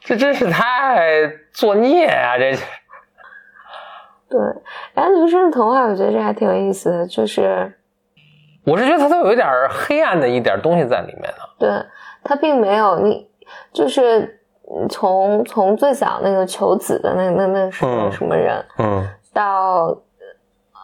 [0.00, 2.56] 这真是太作孽啊、这
[4.28, 4.40] 对。
[4.94, 7.76] 安徒生的童话，我觉得这还挺有意思的，就是
[8.64, 11.38] 我是觉得它都有一点黑暗的一点东西在里面的。
[11.58, 11.70] 对
[12.22, 13.28] 他并没有你，
[13.72, 19.96] 就是嗯从从最早那个求子的那那那什么嗯什么人，嗯到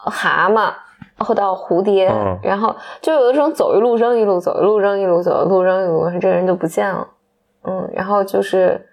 [0.04, 0.72] 呃蛤蟆，
[1.16, 7.08] 然后到蝴蝶，嗯然后就有的时候走一路扔一路，走一路扔一路，走一路扔一路，这个人就不见了。
[7.62, 8.86] 嗯，然后就是，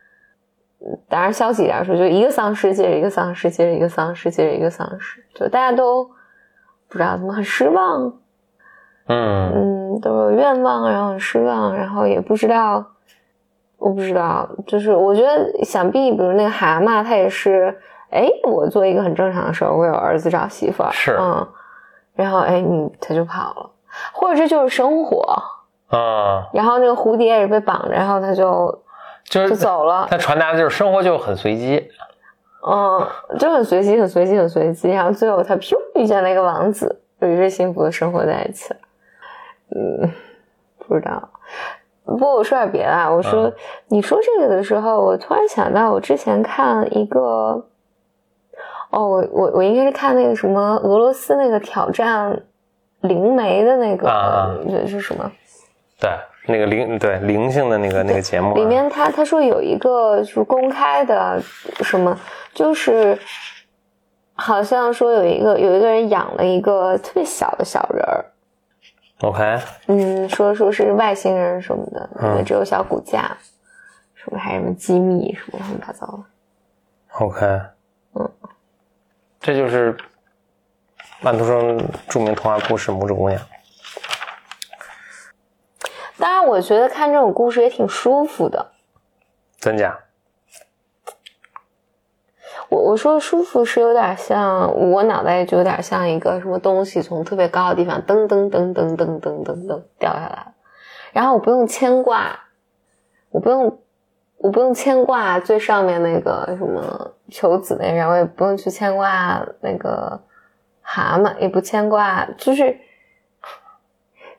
[0.80, 6.06] 嗯当然消极一点说，就一个丧尸接着一个丧尸，接着一个丧尸，接着一个丧尸，就大家都
[6.88, 8.14] 不知道怎么很失望，
[9.08, 9.52] 嗯。
[9.54, 12.86] 嗯，都有愿望，然后很失望，然后也不知道，
[13.78, 17.76] 我不知道，就是我觉得想必，比如那个蛤蟆，他也是，
[18.12, 21.18] 哎，我做一个很正常的事儿，我有儿子找媳妇儿，是。
[21.20, 21.48] 嗯，
[22.16, 23.70] 然后哎，你他就跑了，
[24.14, 25.22] 或者这就是生活，
[25.90, 28.84] 啊，然后那个蝴蝶也是被绑着，然后他就
[29.24, 31.90] 就是就走了，他传达的就是生活就很随机。
[32.70, 33.08] 嗯，
[33.40, 38.80] 就很随机，很随机，很随机，然后最后他噗遇见了一个王子，就一直幸福的生活在一起了。
[39.76, 40.12] 嗯，
[40.80, 41.30] 不知道。
[42.06, 43.54] 不过我说点别的啊，我说、嗯
[43.90, 47.20] 你说这个的时候，我突然想到我之前看一个，
[48.92, 52.42] 哦，我我我应该是看那个什么俄罗斯那个挑战
[53.02, 54.08] 灵媒的那个，
[54.88, 55.30] 是什么？
[56.00, 56.10] 对，
[56.48, 61.42] 那个灵对灵性的那个那个节目啊、里面他他说有一个就是公开的
[61.84, 62.18] 什么，
[62.54, 63.18] 就是
[64.36, 68.26] 好像说有一个有一个人养了一个特别小的小人儿，
[69.22, 73.36] OK，嗯，说说是外星人什么的，嗯只有小骨架，
[74.14, 76.24] 什么还什么机密什么乱七八糟的。
[77.20, 77.46] OK，
[78.14, 78.32] 嗯，
[79.40, 79.98] 这就是
[81.22, 83.42] 曼徒生著名童话故事《拇指姑娘》。
[86.20, 88.74] 当然，我觉得看这种故事也挺舒服的。
[89.60, 89.98] 真假？
[92.70, 100.54] 我我说舒服是有点像，我脑袋就有点像一个什么东西从特别高的地方噔噔噔噔噔噔噔噔掉下来，
[101.14, 102.38] 然后我不用牵挂，
[103.30, 103.80] 我不用
[104.38, 110.22] 我不用牵挂最上面那个什么求子那人，我也不用去牵挂那个
[110.82, 112.78] 蛤蟆，也不牵挂，就是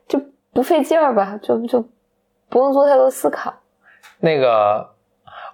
[0.07, 0.21] 就
[0.53, 1.83] 不费劲儿吧，就就
[2.49, 3.55] 不用做太多思考。
[4.21, 4.91] 那个，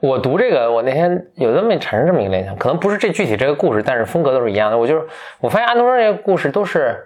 [0.05, 4.77] 我读这个，我那天有这么产生这么一个联想，可能不是这具体这个故事，但是风格都是一样的。
[4.77, 5.07] 我就是
[5.41, 7.03] 我发现安徒生这个故事都是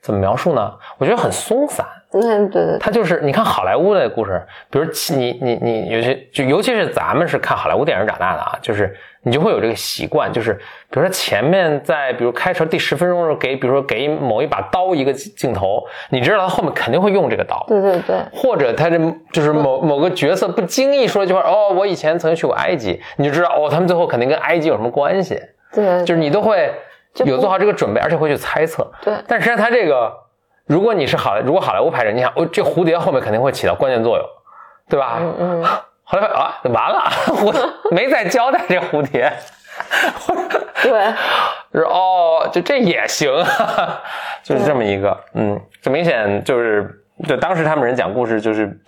[0.00, 0.74] 怎么描述呢？
[0.98, 1.84] 我觉得很松散。
[2.14, 18.96] 嗯，对对他就是你看好莱坞的故事，比如你你你有些就尤其是咱们是看好莱坞电影长大的啊，就是你就会有这个习惯，就是比如说前面在比如开头第十分钟的时候给比如说给某一把刀一个镜头，你知道他后面肯定会用这个刀，对对对，或者他这
[19.32, 25.40] 就是某某个角色不经意说一句话，哦，我以前曾经去过埃及，你就知道哦，他们最后肯定跟埃及有什么关系，
[25.72, 26.70] 对，就是你都会
[27.24, 28.88] 有做好这个准备，而且会去猜测。
[29.02, 29.14] 对。
[29.26, 30.12] 但实际上他这个，
[30.66, 34.26] 如果你是好，如果好莱坞拍人，你想，哦，这蝴蝶后面肯定会起到关键作用，
[34.88, 35.18] 对吧？
[35.20, 35.64] 嗯嗯。
[36.06, 37.10] 后来啊，完了，
[37.42, 39.32] 我没再交代这蝴蝶，
[40.82, 40.90] 对，
[41.72, 43.32] 说哦，就这也行，
[44.42, 48.78] 就是这么一个，嗯，这明显就是，就当时他们人讲故事，就是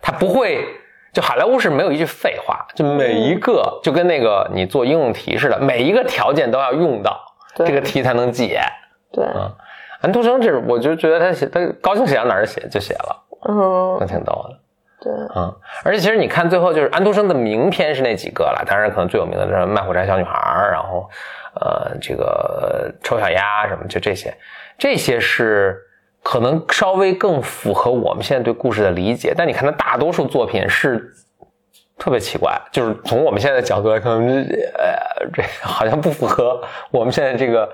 [0.00, 0.64] 他不会，
[1.12, 7.20] 就好莱坞是没有一句废话，就每一个就跟那个你做应用题似的，每一个条件都要用到，
[7.56, 7.66] 对。
[7.66, 8.60] 这个题才能解。
[9.12, 9.24] 对，
[10.04, 14.58] 安徒生这，我就觉得他写，他高兴写到哪儿写就写了，嗯那，挺逗的。
[15.00, 20.30] 对，嗯，而且其实你看最后就是安徒生的名篇是那几个了，当然可能最有名的是《卖火柴小女孩》，
[20.70, 21.08] 然后
[21.60, 24.34] 呃这个丑小鸭什么，就这些，
[24.78, 25.78] 这些是
[26.22, 29.32] 可能稍微更符合我们现在对故事的理解。
[29.34, 31.10] 但你看他大多数作品是
[31.98, 37.70] 特别奇怪，就是从我们现在的角度来看，呃这好像不符合我们现在这个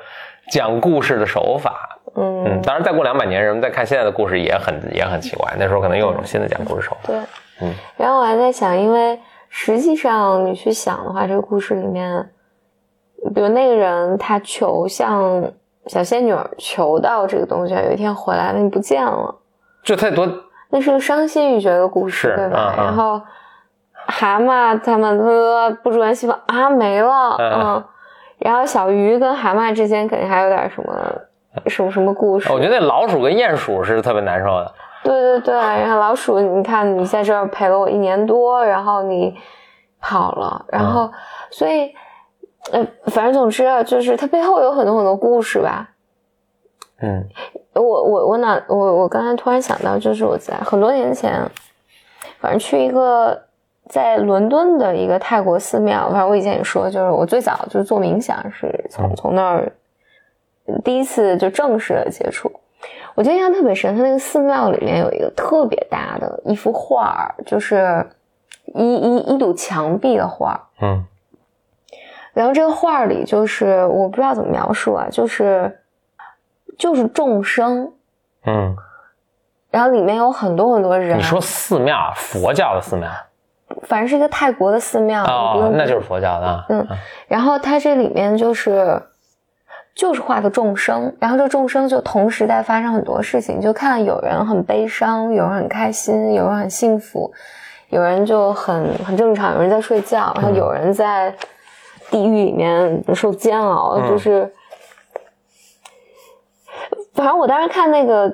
[0.50, 1.96] 讲故事的手法。
[2.14, 7.08] 嗯，嗯，当然再过两百年，人们再看现在的故事也很也很奇怪，那时候可能又有一种新的讲故事手法。
[7.08, 7.18] 对，
[7.62, 7.72] 嗯。
[7.96, 9.18] 然后我还在想，因为
[9.48, 12.30] 实际上你去想的话，这个故事里面，
[13.34, 15.44] 比如那个人他求向
[15.86, 19.34] 小仙女求到这个东西，有一天回来了，你不见了，
[19.82, 20.28] 这太多
[20.70, 22.74] 那是个伤心欲绝的故事，对吧？
[22.76, 23.20] 然后
[24.06, 27.84] 蛤蟆他们呃不住元西方啊没了，嗯嗯，
[28.38, 30.92] 然后小鱼跟蛤蟆之间肯定还有点什么
[31.66, 34.72] 什么什么故事，我觉得那老鼠跟鼹鼠是特别难受的。
[35.02, 39.34] 对对对，然后老鼠，你看你在这儿陪了我一年多，然后你
[40.00, 41.12] 跑了，然后、嗯
[41.50, 41.92] 所以
[42.70, 45.88] 呃，反正总之啊，就是它背后有很多很多故事吧。
[47.00, 47.26] 嗯。
[47.72, 51.40] 我我我哪我我刚才突然想到，就是我在很多年前，
[52.40, 53.40] 反正去一个
[53.88, 59.16] 在伦敦的一个泰国寺庙，反正我以前也说，就是我最早就是做冥想是从嗯。
[59.16, 59.72] 从那儿
[60.84, 62.50] 第一次就正式的接触。
[63.14, 68.06] 我印象特别深，他那个寺庙里面有一个特别大的一幅画儿，就是
[68.74, 71.04] 一一一堵墙壁的画儿，嗯
[72.32, 75.80] 然后这个画儿里就是我不知道怎么描述啊，就是
[76.78, 77.92] 就是众生，
[78.46, 78.74] 嗯，
[79.70, 81.18] 然后里面有很多很多人。
[81.18, 83.10] 你说寺庙，佛教的寺庙
[83.82, 86.64] 反正是一个泰国的寺庙，哦那就是佛教的啊。
[86.68, 86.86] 嗯
[87.26, 89.02] 然后它这里面就是
[90.00, 97.30] 就是画的众生，然后这众生就同时在发生很多事情，就看有人很悲伤，有人很开心，有人很幸福，
[97.90, 101.36] 有人就很很正常，有人在睡觉，然后有人在
[102.10, 104.50] 地狱里面受煎熬，嗯就是。
[107.12, 108.32] 反正我当时看那个，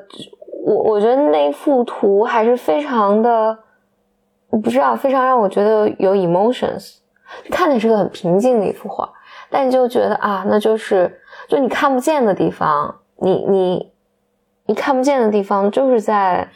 [0.65, 3.59] 我我觉得那幅图还是非常的，
[4.51, 6.99] 我不知道，非常让我觉得有 emotions。
[7.51, 9.11] 看的是个很平静的一幅画，
[9.51, 13.93] 但你就觉得啊，那就是就你看不见的地方，你你
[14.67, 16.49] 你看不见的地方，就是在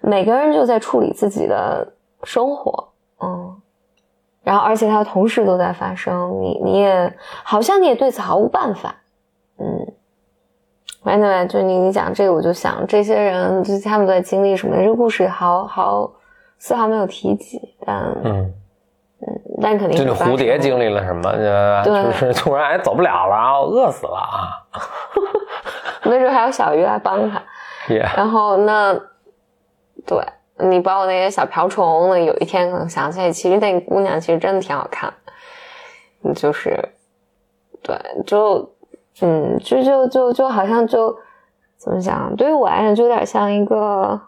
[0.00, 2.88] 每个人就在处理自己的生活，
[3.20, 3.56] 嗯，
[4.42, 8.96] 然后而且它同时都在发生，你你也好像你也对此毫无办法，
[9.58, 9.86] 嗯。
[11.02, 14.76] 反正就你你讲这个，我就想这些人，就是他们都在经历什么？
[14.76, 16.12] 这个故事好好
[16.58, 18.52] 丝毫没有提及，但嗯，
[19.60, 21.30] 但肯定这个会发生蝴蝶经历了什么？
[21.84, 24.56] 就是 突然哎走不了了，然后饿死了啊。
[26.04, 27.42] 没准还有小鱼来帮他。
[27.88, 28.94] 也然后那，
[30.06, 30.18] 对
[30.58, 35.12] 你包括那些小瓢虫，那有一天可能想起来，其实那个姑娘其实真的挺好看，
[36.22, 36.76] 嗯就是，
[37.82, 38.70] 对，就，
[39.22, 41.16] 嗯，就就就就好像就
[41.78, 42.34] 怎么讲？
[42.36, 44.20] 对于我来讲，就有点像一个，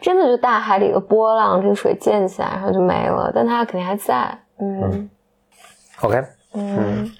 [0.00, 5.08] 真的就大海里的波浪，这个水溅起来，然后就没了，但它肯定还在，嗯
[6.00, 6.22] OK，
[6.54, 7.10] 嗯。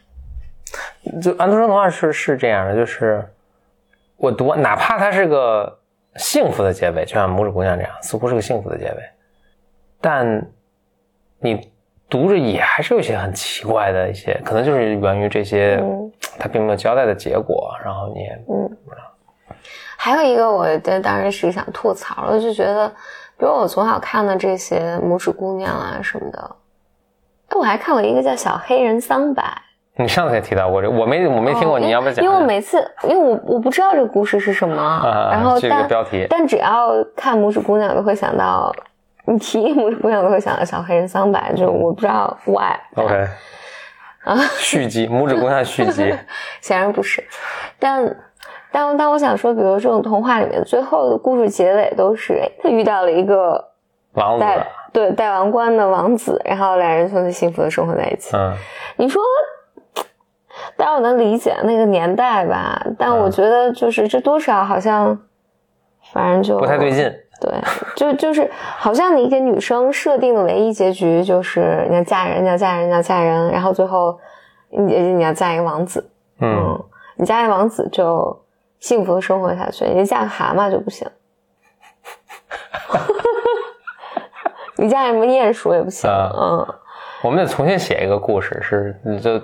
[1.20, 3.24] 就安徒生童话是是这样的，就是
[4.16, 5.78] 我读完，哪怕它是个
[6.16, 8.96] 幸福的结尾，就像拇指姑娘这样，似乎是个幸福的结尾，
[10.00, 10.46] 但
[11.40, 11.70] 你
[12.08, 16.12] 读着也还是有一些很奇怪的一些，可能就是源于这些嗯。
[16.38, 18.70] 他并没有交代的结果，然后你也嗯。
[20.04, 22.88] 还有一个，我这当时是想吐槽了，就觉得，
[23.38, 26.56] 比如我从小看的这些拇指姑娘啊什么的，
[27.50, 29.44] 哎，我还看过一个叫《小黑人桑白》，
[30.02, 32.24] 你上次也提到过这个，我没我没听过，哦你要不要讲讲？
[32.24, 36.26] 因为我每次，因为我我不知道这个故事是什么，啊然后这个但标题。
[36.28, 38.74] 但只要看拇指姑娘，都会想到
[39.26, 42.74] 你提拇指姑娘，都会想到小黑人桑白，就我不知道 why。
[42.96, 43.28] OK
[44.24, 46.12] 啊，续集拇指姑娘续集，
[46.60, 47.24] 显然不是，
[47.78, 48.04] 但
[48.72, 53.62] 但但我想说，比如这种童话里面最后的故事结尾都是，哎，他遇到了一个
[54.14, 58.36] 王子，戴对戴王冠的王子，然后两人从此幸福的生活在一起。
[58.36, 58.52] 嗯
[58.96, 59.22] 你说，
[60.76, 65.18] 当然我能理解那个年代吧，但我觉得就是这多少好像，
[66.12, 66.90] 反正就不太对。
[66.90, 67.12] 劲。
[67.40, 67.50] 对，
[67.96, 74.16] 就就是好像你给女生设定的唯一结局就是你要嫁人，你要嫁人，你要嫁人，然后最后
[74.70, 76.84] 你你要嫁一个王子，嗯，嗯，
[77.16, 78.41] 你嫁一个王子就
[78.82, 81.08] 幸福的生活下去，你嫁个蛤蟆就不行。
[84.76, 86.10] 你嫁什么鼹鼠也不行，
[87.22, 89.40] 我们得重新写一个故事，是你就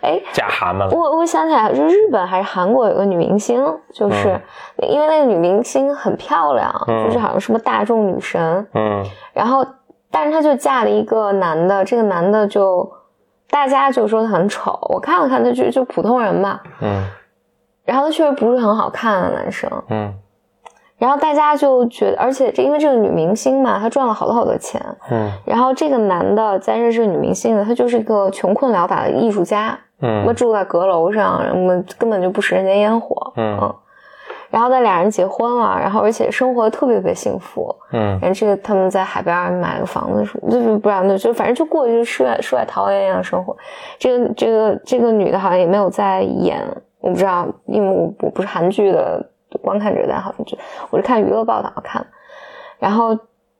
[0.00, 0.78] 哎，嫁蛤蟆。
[0.78, 0.90] 了。
[0.90, 4.40] 我我想起来，就日本还是韩国有个女明星，就是、
[4.88, 7.04] 因为那个女明星很漂亮，嗯。
[7.04, 9.04] 就是好像什么大众女神，嗯。
[9.32, 9.64] 然后
[10.10, 12.92] 但是她就嫁了一个男的，这个男的就
[13.48, 17.06] 大家就说他很丑，我看了看他就就普通人嘛，嗯
[17.84, 20.12] 然后他确实不是很好看的男生，嗯。
[20.96, 24.80] 然后大家就觉得，而且这因为这个女明星嘛，她赚了好多好多钱，
[25.10, 25.30] 嗯。
[25.44, 33.32] 然后这个男的在认识女明星的，他就是一个穷困潦倒的艺术家，我嗯住在阁楼上，我们根本就不食人间烟火。
[33.36, 33.74] 嗯。
[34.50, 37.74] 然后那俩人结婚了，然后而且生活得特别特别幸福。
[37.92, 38.16] 嗯。
[38.20, 43.54] 然后这个他们在海边买个房子什么，就是不然的就反正就过就是世外世外桃源一样的生活。
[43.98, 46.64] 这个这个这个女的好像也没有在演，
[47.04, 49.22] 我不知道，因为我我不是韩剧的
[49.62, 50.56] 观看者，但好像就
[50.88, 52.02] 我是看娱乐报道看。
[52.78, 53.14] 然后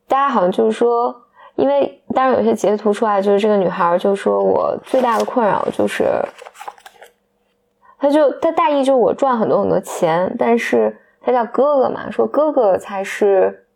[0.09, 1.15] 大家好像就是说，
[1.57, 6.07] 因为当然有些截图出来，就是这个女孩就说我最大的困扰就是，
[7.99, 13.67] 她就她大意就是我赚很多很多钱，但是她叫哥哥嘛，说哥哥才是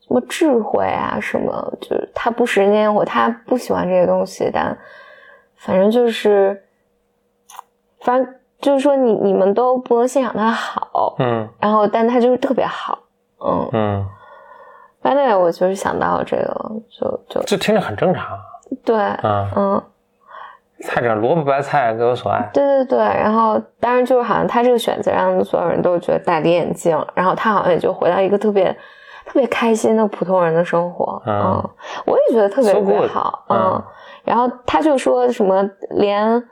[0.00, 4.76] 什么智慧啊什么，就是他不食人间烟火，他不喜欢这些东西，但
[5.54, 6.64] 反正就是，
[8.00, 8.34] 反正
[8.64, 12.98] 就是说你你们都不能欣赏他好，嗯然后但他就是特别好，
[13.44, 13.68] 嗯。
[13.74, 14.06] 嗯，
[15.02, 18.26] 反正我就是想到这个了，就就这听着很正常
[18.82, 19.50] 对，嗯。
[19.54, 19.82] 嗯，
[20.80, 22.48] 菜这萝卜白菜各有所爱。
[22.54, 22.98] 对对对。
[22.98, 28.72] 然后当然就是好像他这个选择让所有人都觉得戴着眼镜，然后他好像也就回到一个特别
[29.26, 31.20] 特别开心的普通人的生活。
[31.26, 31.70] 嗯嗯，
[32.06, 33.44] 我也觉得特别特别好。
[33.50, 33.82] 嗯嗯，
[34.24, 36.42] 然后他就说什么连。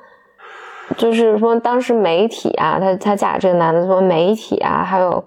[0.97, 5.25] 就是说，当时媒体啊，他他嫁这个男的，说媒体啊，还有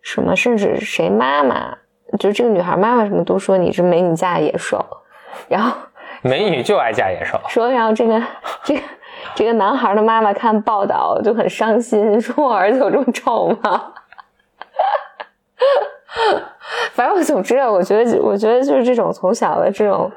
[0.00, 1.76] 什么，甚至谁妈妈，
[2.18, 4.84] 就这个女孩妈妈，什么都说你是美女嫁野兽，
[5.48, 5.76] 然后
[6.22, 7.38] 美女就爱嫁野兽。
[7.48, 8.22] 说，然后这个
[8.62, 8.80] 这个
[9.34, 13.92] 这个男孩的妈妈看报道就很伤心，说我儿子有这么丑吗？
[16.92, 20.10] 反正我总之啊，我觉得我觉得就是这种从小的这种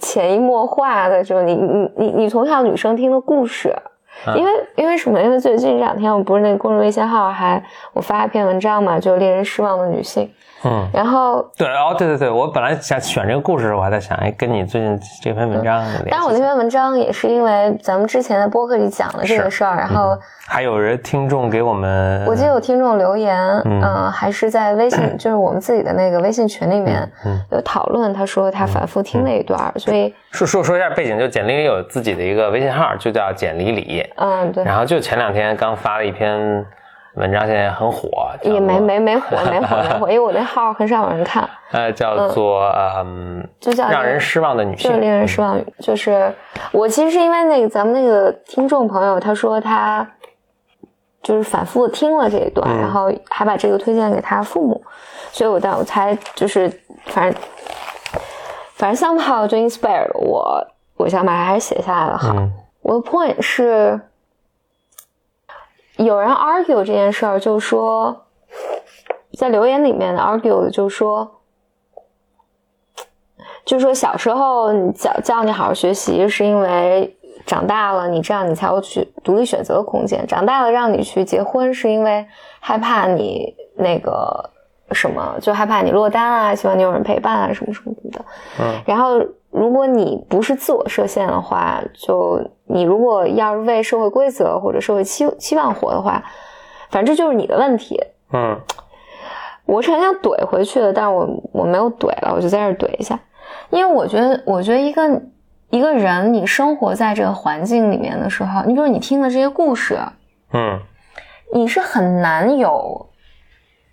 [0.00, 3.74] 潜移默化的这种你你你你从小女生听的故事。
[4.36, 5.22] 因为因为什么？
[5.22, 7.62] 因为最近这两天我不是那个公众微信号还
[7.94, 10.30] 我发一篇文章嘛，就令人失望的女性。
[10.64, 16.08] 嗯，然后对哦，对对对，我本来想选这个故事，我还在想，哎，跟你最近这篇文章有联系。
[16.10, 23.80] 但是我那篇文章也是因为咱们之前的播客里讲了这个事儿，然后还有人听众给我们，我记得有听众留言，嗯。
[23.82, 36.64] 嗯、还是在微信， 就是我们自己的那个微信群里面嗯有讨论，他说他反复听了一段儿，所以说说说一下背景，就简历里有自己的一个微信号，就叫简历里，嗯，对，然后就前两天刚发了一篇
[37.14, 38.08] 文章，现在很火，
[38.42, 42.62] 也没没没火没火没火， 因为我那号很少有人看，呃叫做
[42.98, 45.60] 嗯，就叫让人失望的女性就是，令人失望。
[45.80, 46.32] 就是
[46.72, 50.06] 我其实是因为那个咱们那个听众朋友，他说他
[51.22, 54.80] 就是反复听了这一段，嗯然后还把这个推荐给他父母，
[55.32, 56.70] 所以我当我才就是
[57.06, 57.40] 反正
[58.74, 60.64] 反正 somehow 就 inspired 我，
[60.96, 62.34] 我想把它还是写下来了好。
[62.36, 62.52] 嗯
[62.82, 64.00] 我的 point 是，
[66.04, 68.24] 有人 argue 这件事儿，就说
[69.34, 71.40] 在留言里面的 argue 的就说，
[73.64, 82.26] 就说小时候你教教你好好学习，是因为长大了你这样你才有去独立选择的空间；长大了让你去结婚，是因为
[82.60, 84.50] 害怕你那个
[84.92, 88.24] 什么，就害怕你落单啊，希望你有人陪伴啊，什么什么的。
[88.58, 89.20] 嗯然后，
[89.50, 96.22] 如果你不是自我设限的话，就你如果要是为社会规则或者社会期期望活的话，
[96.88, 98.00] 反正这就是你的问题。
[98.32, 98.60] 嗯。
[99.66, 103.18] 我是很想怼回去的，但是我我没有怼了，我就在这儿怼一下，
[103.70, 105.22] 因为我觉得，我觉得一个
[105.68, 109.96] 一个人，你生活在这个环境里面的时候，你比如你听的这些故事，
[110.52, 110.80] 嗯。
[111.52, 113.10] 你是很难有，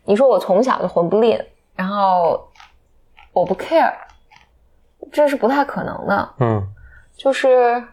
[0.05, 1.39] 你说我从小就混不吝，
[1.75, 2.49] 然后
[3.33, 3.91] 我不 care，
[5.11, 6.29] 这是不太可能的。
[6.39, 6.67] 嗯
[7.15, 7.83] 就是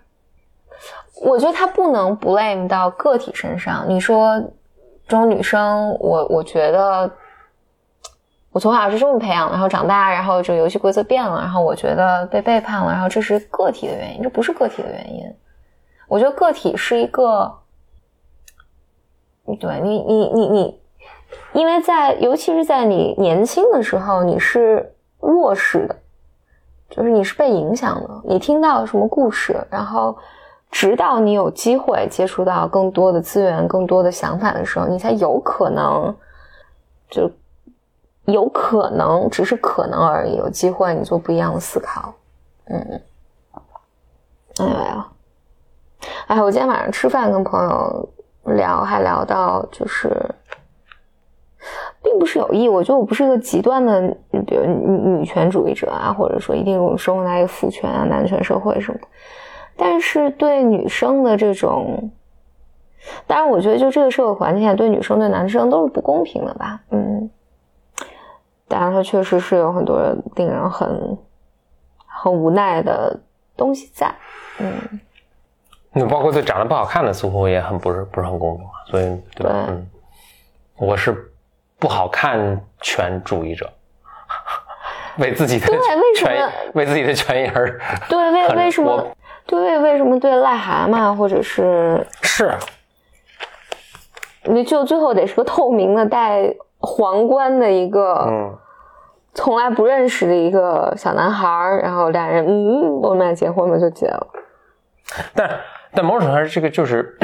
[1.23, 3.87] 我觉得他不能 blame 到个体身上。
[3.89, 4.39] 你说
[5.09, 7.11] 这种女生，我我觉得
[8.51, 15.25] 我从小是这么培养的，然后长大，然后这个游戏规则变了，然后我觉得被背叛了，然后这是个体的原因，这不是个体的原因。
[16.07, 17.51] 我觉得个体是一个，
[19.59, 20.81] 对你你你你，
[21.55, 25.97] 因为在尤其是在你年轻的时候，你是弱势的。
[26.97, 30.17] 就是你是被影响的，你听到了什么故事，然后
[30.71, 36.15] 直到你有机会接触到更多的资源、更多的想法的时候，你才有可能，
[37.11, 37.29] 就
[38.27, 42.15] 有可能，只是可能而已，有机会你做不一样的思考。
[42.67, 43.01] 嗯，
[44.59, 45.09] 哎呀，
[46.29, 48.09] 哎，我今天晚上吃饭跟朋友
[48.55, 50.17] 聊，还聊到就是。
[52.05, 54.15] 并不是有意，我觉得我不是一个极端的，
[54.47, 59.01] 比如女女权主义者啊，或者说一定我们生活在一个父权啊、男权社会什么。
[59.75, 62.11] 但是对女生的这种，
[63.27, 66.79] 当然我觉得就这个社会环境下，对女生对男生都是不公平的吧。
[66.91, 67.31] 嗯，
[68.69, 69.99] 当然它确实是有很多
[70.37, 71.19] 令人很
[72.07, 73.19] 很无奈的
[73.57, 74.15] 东西在。
[74.61, 75.01] 嗯，
[75.93, 79.65] 那包括对长得不好看的，似乎也很不是不是很公平嘛，所以对吧？
[79.67, 79.91] 对嗯
[80.77, 81.33] 我是
[81.85, 83.71] 不好看权主义者，
[85.21, 87.79] 为自己的对为什么权为自己的权益而
[88.09, 89.07] 对，为为什么？
[89.45, 92.55] 对，为为什么对癞蛤蟆或者是是
[94.45, 98.59] 你就最后得是个透明的戴皇冠的一个，嗯
[99.35, 104.27] 从来不认识的一个小男孩儿，然后俩人嗯，我们俩结婚吧，就结了。
[105.35, 105.61] 但
[105.93, 107.19] 但某种程度上，这个就是，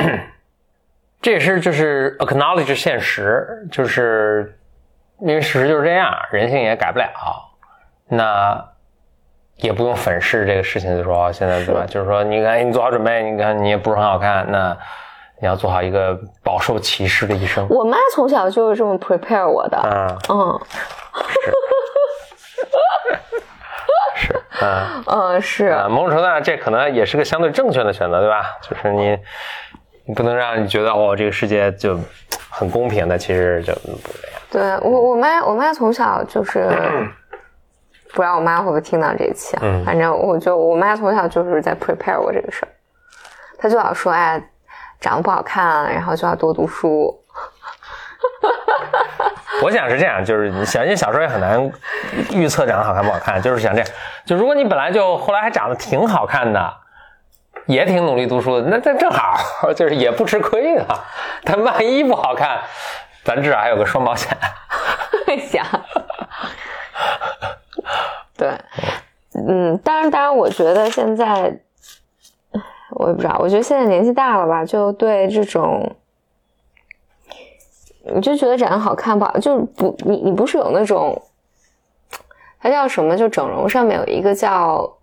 [1.22, 4.58] 这也是就是 acknowledge 现实，就是
[5.20, 7.10] 因为事实就是这样，人性也改不了，
[8.08, 8.64] 那
[9.56, 11.84] 也不用粉饰这个事情，就说哦现在对吧？
[11.86, 14.76] 就是说，你看你做好准备，你看你也不是很好看，那
[15.40, 17.66] 你要做好一个饱受歧视的一生。
[17.68, 20.60] 我妈从小就是这么 prepare 我的，啊，嗯
[24.16, 25.02] 是，啊。
[25.06, 28.58] 嗯是，啊，某种程度上，这可能也是个相对正确的选择，对吧？
[28.62, 29.18] 就是你，
[30.10, 31.96] 你不能让你觉得哦，这个世界就
[32.48, 34.12] 很公平的，其实就不
[34.50, 34.80] 这样。
[34.80, 36.68] 对我我妈我妈从小就是，
[38.12, 39.60] 不知道我妈会不会听到这一期啊？
[39.62, 42.68] 嗯反正我就我妈从小就是在 prepare 我这个事儿，
[43.56, 44.42] 她就老说哎，
[45.00, 47.16] 长得不好看，然后就要多读书。
[49.62, 51.72] 我想是这样，就是你想，因为小时候也很难
[52.32, 53.88] 预测长得好看不好看，就是想这样。
[54.26, 56.74] 就如果你本来就后来还长得挺好看的，
[57.70, 59.38] 也挺努力读书的，那这正好
[59.72, 60.86] 就是也不吃亏的。
[61.44, 62.60] 但万一不好看，
[63.24, 64.36] 咱至少还有个双保险。
[68.36, 68.48] 对，
[69.34, 71.60] 嗯，当然，当然，我觉得现在，
[72.90, 75.94] 我也不知道，我觉得现在年纪大了吧，就对这种，
[78.14, 81.22] 你就觉得长得好看不好，就是不，你你不是有那种，
[82.60, 83.16] 它叫什么？
[83.16, 84.96] 就整容上面有一个叫，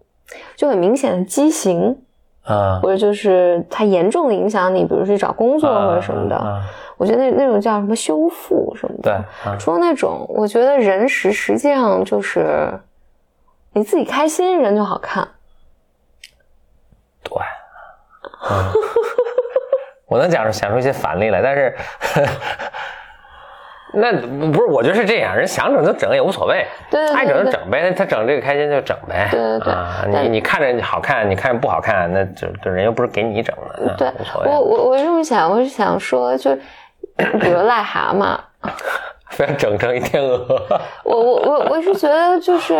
[0.56, 2.02] 就很明显的畸形，
[2.48, 6.62] 嗯，或者就是它严重的影响你，比如去找工作或者什么的。
[6.98, 9.04] 我觉得那那种叫什么修复什么的。
[9.04, 9.14] 对，
[9.46, 12.72] 嗯除了那种，我觉得人实实际上就是
[13.74, 15.28] 你自己开心，人就好看。
[17.22, 17.38] 对，
[18.50, 18.74] 嗯，
[20.08, 21.76] 我能讲出想出一些反例来，但是
[24.00, 24.12] 那
[24.52, 36.56] 不是，我觉得是这样，人想整就整也无所谓，对对对爱整就整呗，他整这个开心就整呗，对对对啊，你你看着好看，你看着不好看，那就这人又不是给你整的，那对无所谓，我我我这么想，我是想说，就
[37.16, 38.38] 比如癞蛤蟆，
[39.32, 40.46] 非要整成一天鹅，
[41.04, 42.76] 我我我我是觉得就是，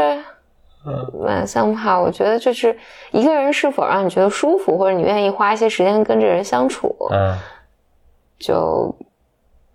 [0.86, 2.78] 嗯，像哈，我觉得就是
[3.12, 7.36] 一个人是否让你觉得舒服，或者你愿意花一些时间跟这人相处，嗯。
[8.40, 8.96] 就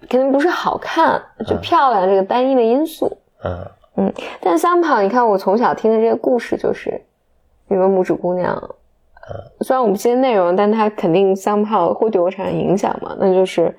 [0.09, 3.16] 肯定不是好看，就漂亮这个单一的因素。
[3.44, 7.00] 嗯嗯但三跑，你看我从小听的这些故事，就是
[7.68, 8.57] 语文拇指姑娘。
[9.61, 13.16] 虽然我不记得内容，但它肯定三炮会对我产生影响嘛。
[13.18, 13.74] 那就是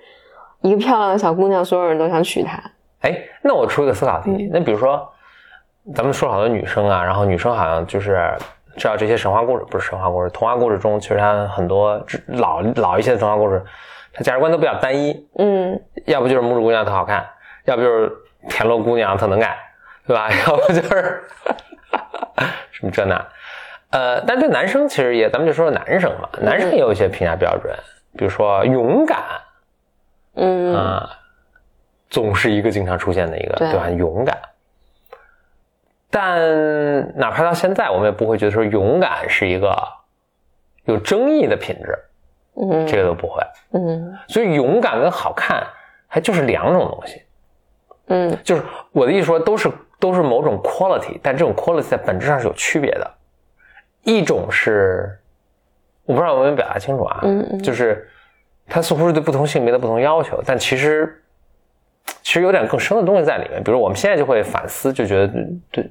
[0.61, 2.61] 一个漂亮的小姑娘，所有人都想娶她。
[3.01, 5.05] 哎，那我出一个思考嗯题，那比如说，
[5.93, 8.34] 咱们说好多女生啊，然后女生好像就是
[8.78, 13.61] 知道这些神话故事，不是神话故事，童话故事中，其实它很多老老一些的童话故事，
[14.14, 17.28] 它价值观都比较单一，嗯，要不就是拇指姑娘特好看，
[17.66, 18.11] 要不就是
[18.47, 19.55] 田螺姑娘特能干，
[20.07, 20.30] 对吧？
[20.47, 21.24] 要不就是
[22.72, 23.28] 什么这那，
[23.91, 27.76] 呃，但对男生其实也，咱们就说说男生嘛，男生也有一些评价标准，
[28.18, 29.20] 比如说勇敢。
[30.36, 31.09] 嗯，啊、
[32.09, 33.70] 总是一个经常出现的一个，对。
[33.70, 33.89] 对吧？
[33.89, 34.36] 勇敢。
[36.09, 39.76] 但哪怕到现在，我们也不会觉得说勇敢是一个
[40.86, 41.97] 有争议的品质，
[42.56, 43.41] 嗯，这个都不会。
[43.72, 45.66] 嗯所以勇敢跟好看
[46.08, 47.22] 还就是两种东西。
[48.08, 53.12] 嗯就是我的意思说，都是都是某种 quality，但这种 quality 在本质上是有区别的。
[54.04, 55.18] 一种是
[56.06, 58.08] 我不知道我有没有表达清楚啊，嗯嗯就是
[58.68, 61.24] 它似乎是对不同性别的不同要求，但其实
[62.22, 63.64] 其实有点更深的东西在里面。
[63.64, 65.34] 比如我们现在就会反思，就觉得
[65.72, 65.89] 对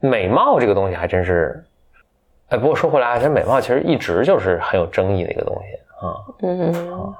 [0.00, 1.62] 美貌这个东西还真是，
[2.48, 6.16] 哎，不过说回来，其实美貌其实一直就是很有争议的一个东西啊。
[6.42, 7.14] 嗯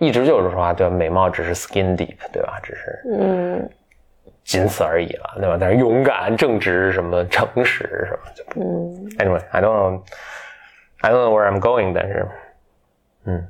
[0.00, 0.94] 一直就是说啊，对吧？
[0.94, 2.60] 美貌只是 skin deep，对吧？
[2.62, 3.70] 只是嗯
[4.44, 5.56] 仅此而已了，对吧？
[5.60, 12.28] 但是勇敢、正直、什么诚实什么就嗯，，anyway，I don't know，I don't know where I'm going，但是，
[13.24, 13.48] 嗯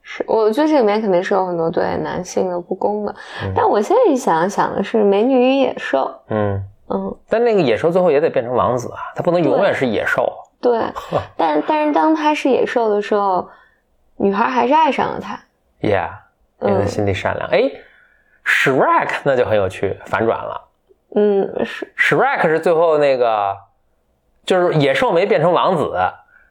[0.00, 3.14] 是，我觉得这里面肯定是有很多对男性的不公的。
[3.44, 5.98] 嗯但我现在一想，想的是《美女与野兽》。
[6.30, 10.32] 嗯，嗯，但那个野兽最后也得变成王子啊，他不能永远是野兽。
[10.60, 10.80] 对。
[11.36, 13.48] 但但是当他是野兽的时候，
[14.16, 15.38] 女孩还是爱上了他。
[15.80, 16.08] Yeah，
[16.60, 17.48] 因为他嗯心地善良。
[17.50, 17.70] 哎
[18.44, 20.68] ，Shrek 那就很有趣，反转了。
[21.14, 23.56] 嗯，是，Shrek 是最后那个，
[24.44, 25.92] 就是野兽没变成王子，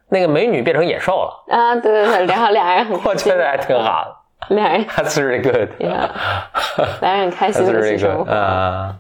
[0.09, 4.55] 那个美女变成野兽了，啊，对对对，然后俩人很 我觉得还挺好的。
[4.55, 5.69] 俩人 That's really good.
[5.79, 6.09] Yeah
[7.01, 8.27] 俩人很开心的一 really 起生 good.
[8.27, 8.33] 活。
[8.33, 8.95] 啊，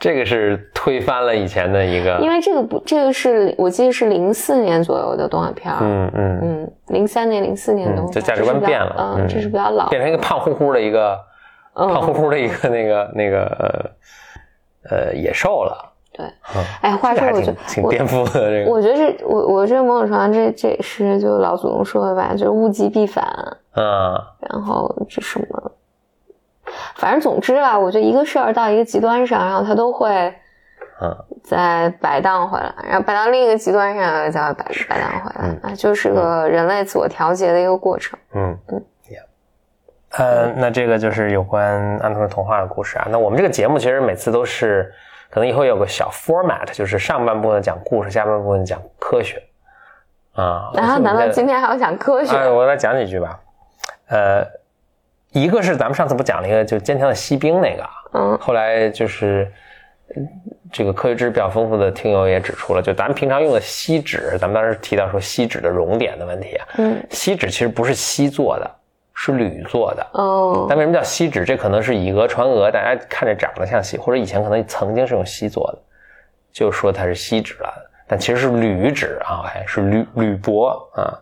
[0.00, 11.18] 这个是推翻了以前的一个，因为这个不，这个是我记得是零四年左右的动画片儿，嗯嗯，嗯，零三年、零四年的动画片，这价值观变了，嗯，这是比较老，变成一个胖乎乎的一个
[11.74, 11.86] 嗯。
[11.88, 13.90] 胖乎乎的一个那个那个
[14.88, 15.92] 呃呃野兽了。
[16.12, 16.26] 对。
[16.80, 23.24] 哎，话说我觉得挺挺颠覆的这个，我觉得这我我觉得某种程度上这这也是就老祖宗说的吧，就是物极必反，
[23.76, 24.14] 嗯
[24.48, 25.72] 然后这什么，
[26.96, 30.10] 反正总之吧，我觉得一个事儿到一个极端上，然后它都会
[31.00, 38.18] 嗯再摆荡回来，然后摆到另一个极端上，又再摆摆荡回来，啊，就是个人类自我调节的一个过程。
[38.34, 40.18] 嗯嗯，Yeah。
[40.18, 43.06] 呃，那这个就是有关安徒生童话的故事啊。
[43.10, 44.92] 那我们这个节目其实每次都是，
[45.30, 49.42] 可能以后有个小 format，就是上半部分讲故事，下半部分讲科学
[50.34, 50.70] 啊。
[50.74, 51.48] 然后难道今天？
[51.48, 52.36] 天还要讲科学？
[52.36, 53.40] 哎，我来讲几句吧。
[54.08, 54.44] 呃，
[55.32, 59.50] 一个是咱们上次不讲了一个，就坚强的锡兵那个啊，嗯后来就是
[60.16, 60.28] 嗯
[60.72, 68.70] 这个科学知识比较丰富的听友也指出了，就咱们平常用的锡纸，咱们当时提到说锡纸的熔点的问题啊，嗯，锡纸其实不是锡做的，
[69.14, 70.06] 是铝做的。
[70.14, 71.44] 哦但为什么叫锡纸？
[71.44, 75.78] 这可能是以讹传讹，大家看着长得像锡，或者以前可能曾经是用锡做的，
[76.52, 77.72] 就说它是锡纸了，
[78.08, 81.18] 但其实是铝纸啊，还是铝铝箔啊。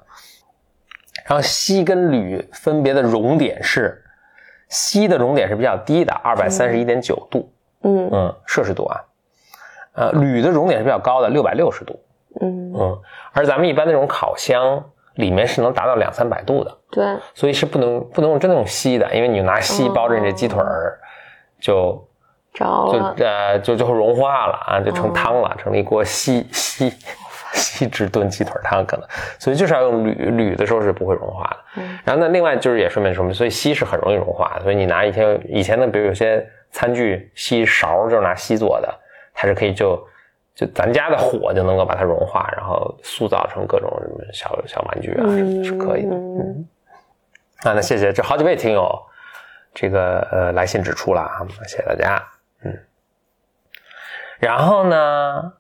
[1.28, 4.02] 然后锡跟铝分别的熔点是，
[4.68, 7.52] 锡的熔点是比较低的，二百三十一点九度，
[7.82, 9.00] 嗯嗯，摄氏度啊。
[9.92, 12.00] 呃，铝的熔点是比较高的，六百六十度，
[12.40, 12.98] 嗯，嗯，
[13.32, 14.82] 而咱们一般那种烤箱
[15.16, 17.04] 里面是能达到两三百度的，对，
[17.34, 20.98] 所以是不能不能用真的用锡的，因为你拿锡包着你这鸡腿儿，
[21.60, 22.08] 就
[22.54, 23.14] 着就了。
[23.18, 26.90] 呃就就会融化了啊，就成汤了，成了一锅锡锡
[27.54, 29.06] 锡纸炖鸡腿汤可能，
[29.38, 31.82] 所以就是要用铝铝的时候是不会融化的。
[31.82, 38.94] 嗯然后呢，另外就是也顺便说明，所以锡是很容易融化的，所以你拿一些以前的，比如有些餐具锡勺就是拿锡做的，
[39.34, 40.02] 它是可以就。
[40.58, 46.16] 就咱家的火就能够把它融化，然后塑造成各种什么小小玩具啊，嗯是可以的。
[46.16, 46.68] 嗯
[47.62, 49.00] 啊，那谢谢这好几位听友，
[49.72, 52.20] 这个呃来信指出了啊，谢谢大家，
[52.64, 52.76] 嗯。
[54.40, 55.52] 然后呢，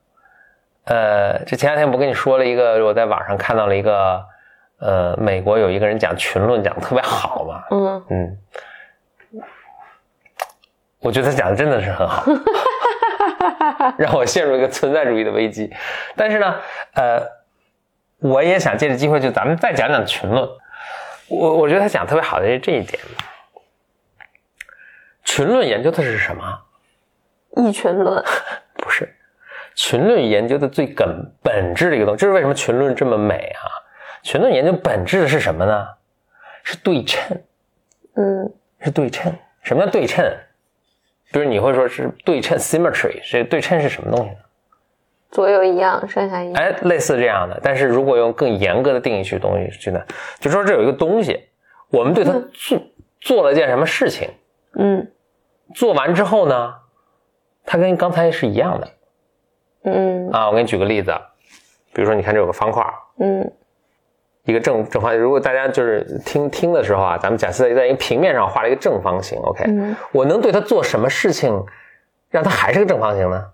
[0.88, 4.24] 呃，这前两天不跟你说了一个，我在网上看到了一个，
[4.78, 8.38] 呃，美国有一个人讲群论讲的特别好嘛，嗯嗯，
[11.00, 12.24] 我觉得他讲的真的是很好，
[13.98, 15.70] 让我陷入一个存在主义的危机。
[16.16, 16.54] 但是呢，
[16.94, 17.20] 呃，
[18.20, 20.48] 我也想借着机会，就咱们再讲讲群论。
[21.28, 22.98] 我我觉得他讲得特别好的是这一点，
[25.22, 26.62] 群论研究的是什么？
[27.56, 28.24] 一群论。
[28.80, 29.17] 不是，
[29.78, 31.06] 群论研究的最根
[31.40, 33.62] 本质的一个东西，这是为什么群论这么美啊？
[34.24, 35.86] 群论研究本质的是什么呢？
[36.64, 37.40] 是对称，
[38.16, 39.32] 嗯是对称。
[39.62, 40.24] 什么叫对称？
[41.30, 44.38] 比如你会说是对称 （symmetry），这对称是什么东西呢？
[45.30, 46.54] 左右一样，上下一样。
[46.60, 47.60] 哎，类似这样的。
[47.62, 50.02] 但是如果用更严格的定义去东西去呢，
[50.40, 51.40] 就说这有一个东西，
[51.90, 52.82] 我们对它做
[53.20, 54.28] 做了件什么事情，
[54.74, 55.08] 嗯
[55.72, 56.74] 做完之后呢，
[57.64, 58.88] 它跟刚才是一样的
[59.90, 60.48] 嗯啊。
[60.48, 61.12] 我给你举个例子，
[61.92, 62.84] 比如说你看这有个方块，
[63.18, 63.50] 嗯
[64.44, 65.20] 一个正正方形。
[65.20, 71.62] 如果大家就是听听的时候啊，咱们假设在一个平面上画了一个正方形，OK，、嗯，我能对它做什么事情，
[72.30, 73.44] 让它还是个正方形呢？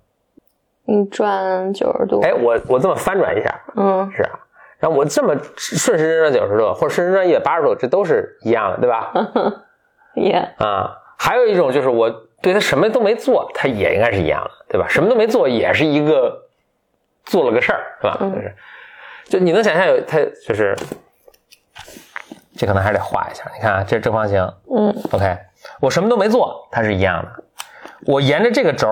[0.86, 2.20] 你转九十度。
[2.20, 4.38] 哎，我我这么翻转一下，嗯是啊，
[4.78, 9.12] 然后我这么顺时针转九十度，或者顺时针转一百八十度，这都是一样的，对吧？
[10.14, 14.86] 也啊，还有一种就是我对他什么都没做，他也应该是一样的，对吧？
[14.86, 16.46] 什么都没做也是一个
[17.24, 18.18] 做了个事儿，是吧？
[18.20, 18.54] 就是，
[19.24, 20.76] 就你能想象有他就是，
[22.54, 23.50] 这可能还是得画一下。
[23.54, 24.40] 你看啊，这是正方形
[24.70, 25.38] 嗯，OK，
[25.80, 27.44] 我什么都没做，它是一样的。
[28.06, 28.86] 我沿着这个轴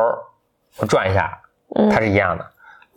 [0.79, 1.39] 我转一下，
[1.91, 2.47] 它是一样的。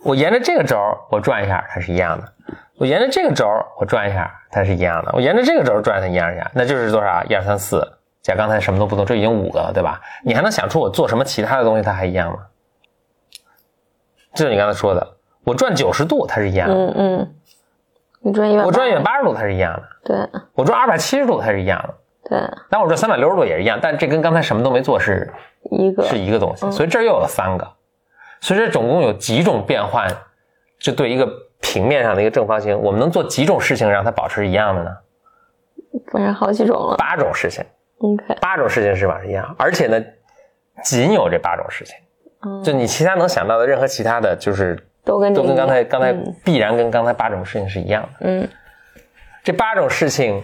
[0.03, 0.77] 我沿着这个轴
[1.09, 2.31] 我转一下，它是一样的。
[2.77, 3.45] 我沿着这个轴
[3.77, 5.11] 我转一下，它是一样的。
[5.13, 7.21] 我沿着这个轴儿转它一样一样，那就是多少？
[7.27, 7.94] 一二三四，
[8.25, 10.01] 加刚才什么都不动，这已经五个了，对吧？
[10.23, 12.39] 你还能想出我做什么其他的东西它还一样吗？
[14.33, 17.35] 就是你刚才说的，我转九十度它是一样的，嗯嗯，
[18.21, 21.93] 你转一百，我转一百八十度它是一样的，对我转二百七十度它是一样的，
[22.31, 25.31] 对，但我转三百六十度也是一样，但这跟刚才什么都没做是
[25.69, 27.71] 一个是一个东西，所以这儿又有三个，
[28.41, 30.09] 所以这总共有几种变换，
[30.79, 31.29] 就对一个
[31.61, 34.89] 平面上的一个正方形，我们能做几种事情让它保持一样的呢？
[36.11, 36.97] 反正好几种了。
[36.97, 37.63] 八种事情，
[37.99, 40.03] OK，八种事情是保持一样，而且呢，
[40.83, 41.95] 仅有这八种事情，
[42.45, 42.63] 嗯。
[42.63, 46.35] 就你其他能想到的任何其他的，就是都跟都跟刚才刚才嗯。
[46.43, 48.09] 必然跟刚才八种事情是一样的。
[48.21, 48.47] 嗯
[49.43, 50.43] 这八种事情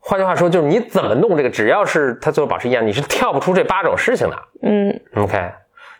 [0.00, 4.36] 换句话说，就是你怎么弄这个，只要是它最后保持一样，你是跳不出这八种事情的。
[4.62, 5.52] 嗯，OK，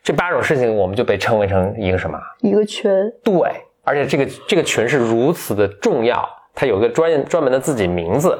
[0.02, 2.18] 这八种事情我们就被称为成一个什么？
[2.40, 2.90] 一个群，
[3.22, 3.40] 对，
[3.84, 8.36] 而且这个这个群是如此的重要，它有一个专专门的自己名字，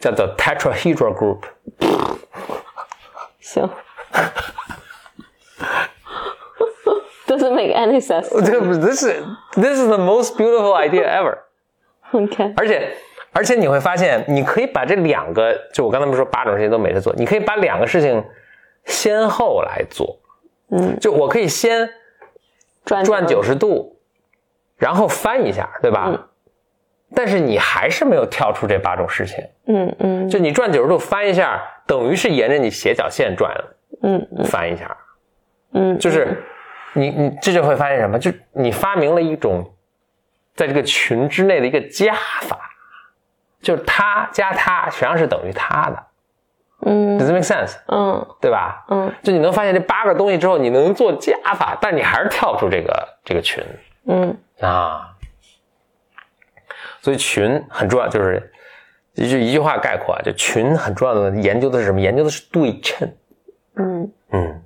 [0.00, 1.40] 叫做 tetrahedral group。
[3.40, 3.68] 行。
[7.26, 8.28] Doesn't make any sense.
[8.42, 9.22] 这不，this is
[9.52, 11.38] this is the most beautiful idea ever。
[12.12, 12.96] OK，而且
[13.32, 18.24] 而且你会发现，你可以把这两个，就我刚才不是说八种事情都没得做，你可以把两个事情
[18.86, 20.18] 先后来做。
[20.70, 21.90] 嗯，就我可以先
[22.84, 23.98] 转转九十度，
[24.78, 26.06] 然后翻一下，对吧？
[26.08, 26.28] 嗯
[27.14, 29.42] 但是你还是没有跳出这八种事情。
[29.66, 33.52] 嗯嗯就你转九十度翻一下，等于是沿着你斜角线转
[34.02, 34.96] 嗯翻一下，
[35.72, 36.42] 嗯，就是
[36.92, 38.18] 你你这就会发现什么？
[38.18, 39.74] 就你发明了一种
[40.54, 42.58] 在这个群之内的一个加法，
[43.60, 46.04] 就是它加它实际上是等于它的
[46.82, 47.76] 嗯，Does it make sense？
[47.88, 48.84] 嗯对吧？
[48.88, 53.64] 嗯就你能发现这八个东西之后，你能做加法，但你还是跳不出这个这个群
[54.06, 55.14] 嗯啊。
[57.08, 58.52] 所以群很重要，就是
[59.14, 61.98] 一句一句话概括啊，就群很重要的研究的是什么？
[61.98, 63.10] 研究的是对称。
[63.76, 64.60] 嗯嗯，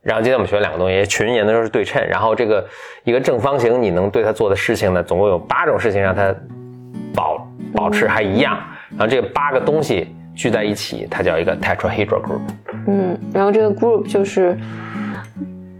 [0.00, 2.66] 然后今天我们学了两个东西，群研究的是对称，然后这个
[3.04, 6.34] 一个正方形，你能对它做的事情呢，总共有八种事情让它
[7.14, 8.58] 保保持还一样，
[8.90, 12.40] 然后这个八个东西聚在一起，它叫一个 tetrahedral group。
[12.88, 14.58] 嗯，然后这个 group 就是，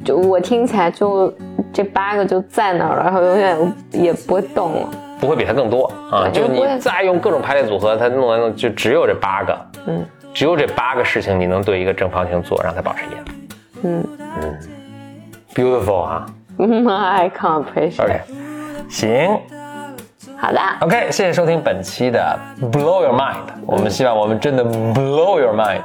[0.05, 1.35] 就我听起来就
[1.73, 4.91] 这八个就在那儿了，然后永远也不会动了。
[5.23, 6.27] 不会比它更多啊！
[6.35, 9.57] 就你再用各种排列组合，它弄完了就只有这八个，
[9.87, 10.05] 嗯
[10.35, 13.25] 只有这八个事情你能对一个正方形做，让它保持一样。
[13.85, 14.59] 嗯嗯
[15.55, 16.27] Beautiful 啊
[16.59, 18.03] My can't appreciate。
[18.03, 18.21] ！OK，
[18.89, 19.39] 行
[20.37, 23.45] 好的，，OK，谢谢收听本期的 Blow Your Mind。
[23.65, 25.83] 我们希望我们真的 Blow Your Mind，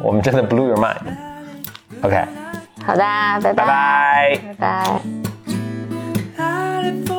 [0.00, 0.96] 我们真的 Blow Your Mind。
[2.00, 2.24] OK，
[2.86, 3.02] 好的，
[3.42, 4.38] 拜拜拜。
[4.58, 5.00] 拜
[6.38, 7.17] 拜。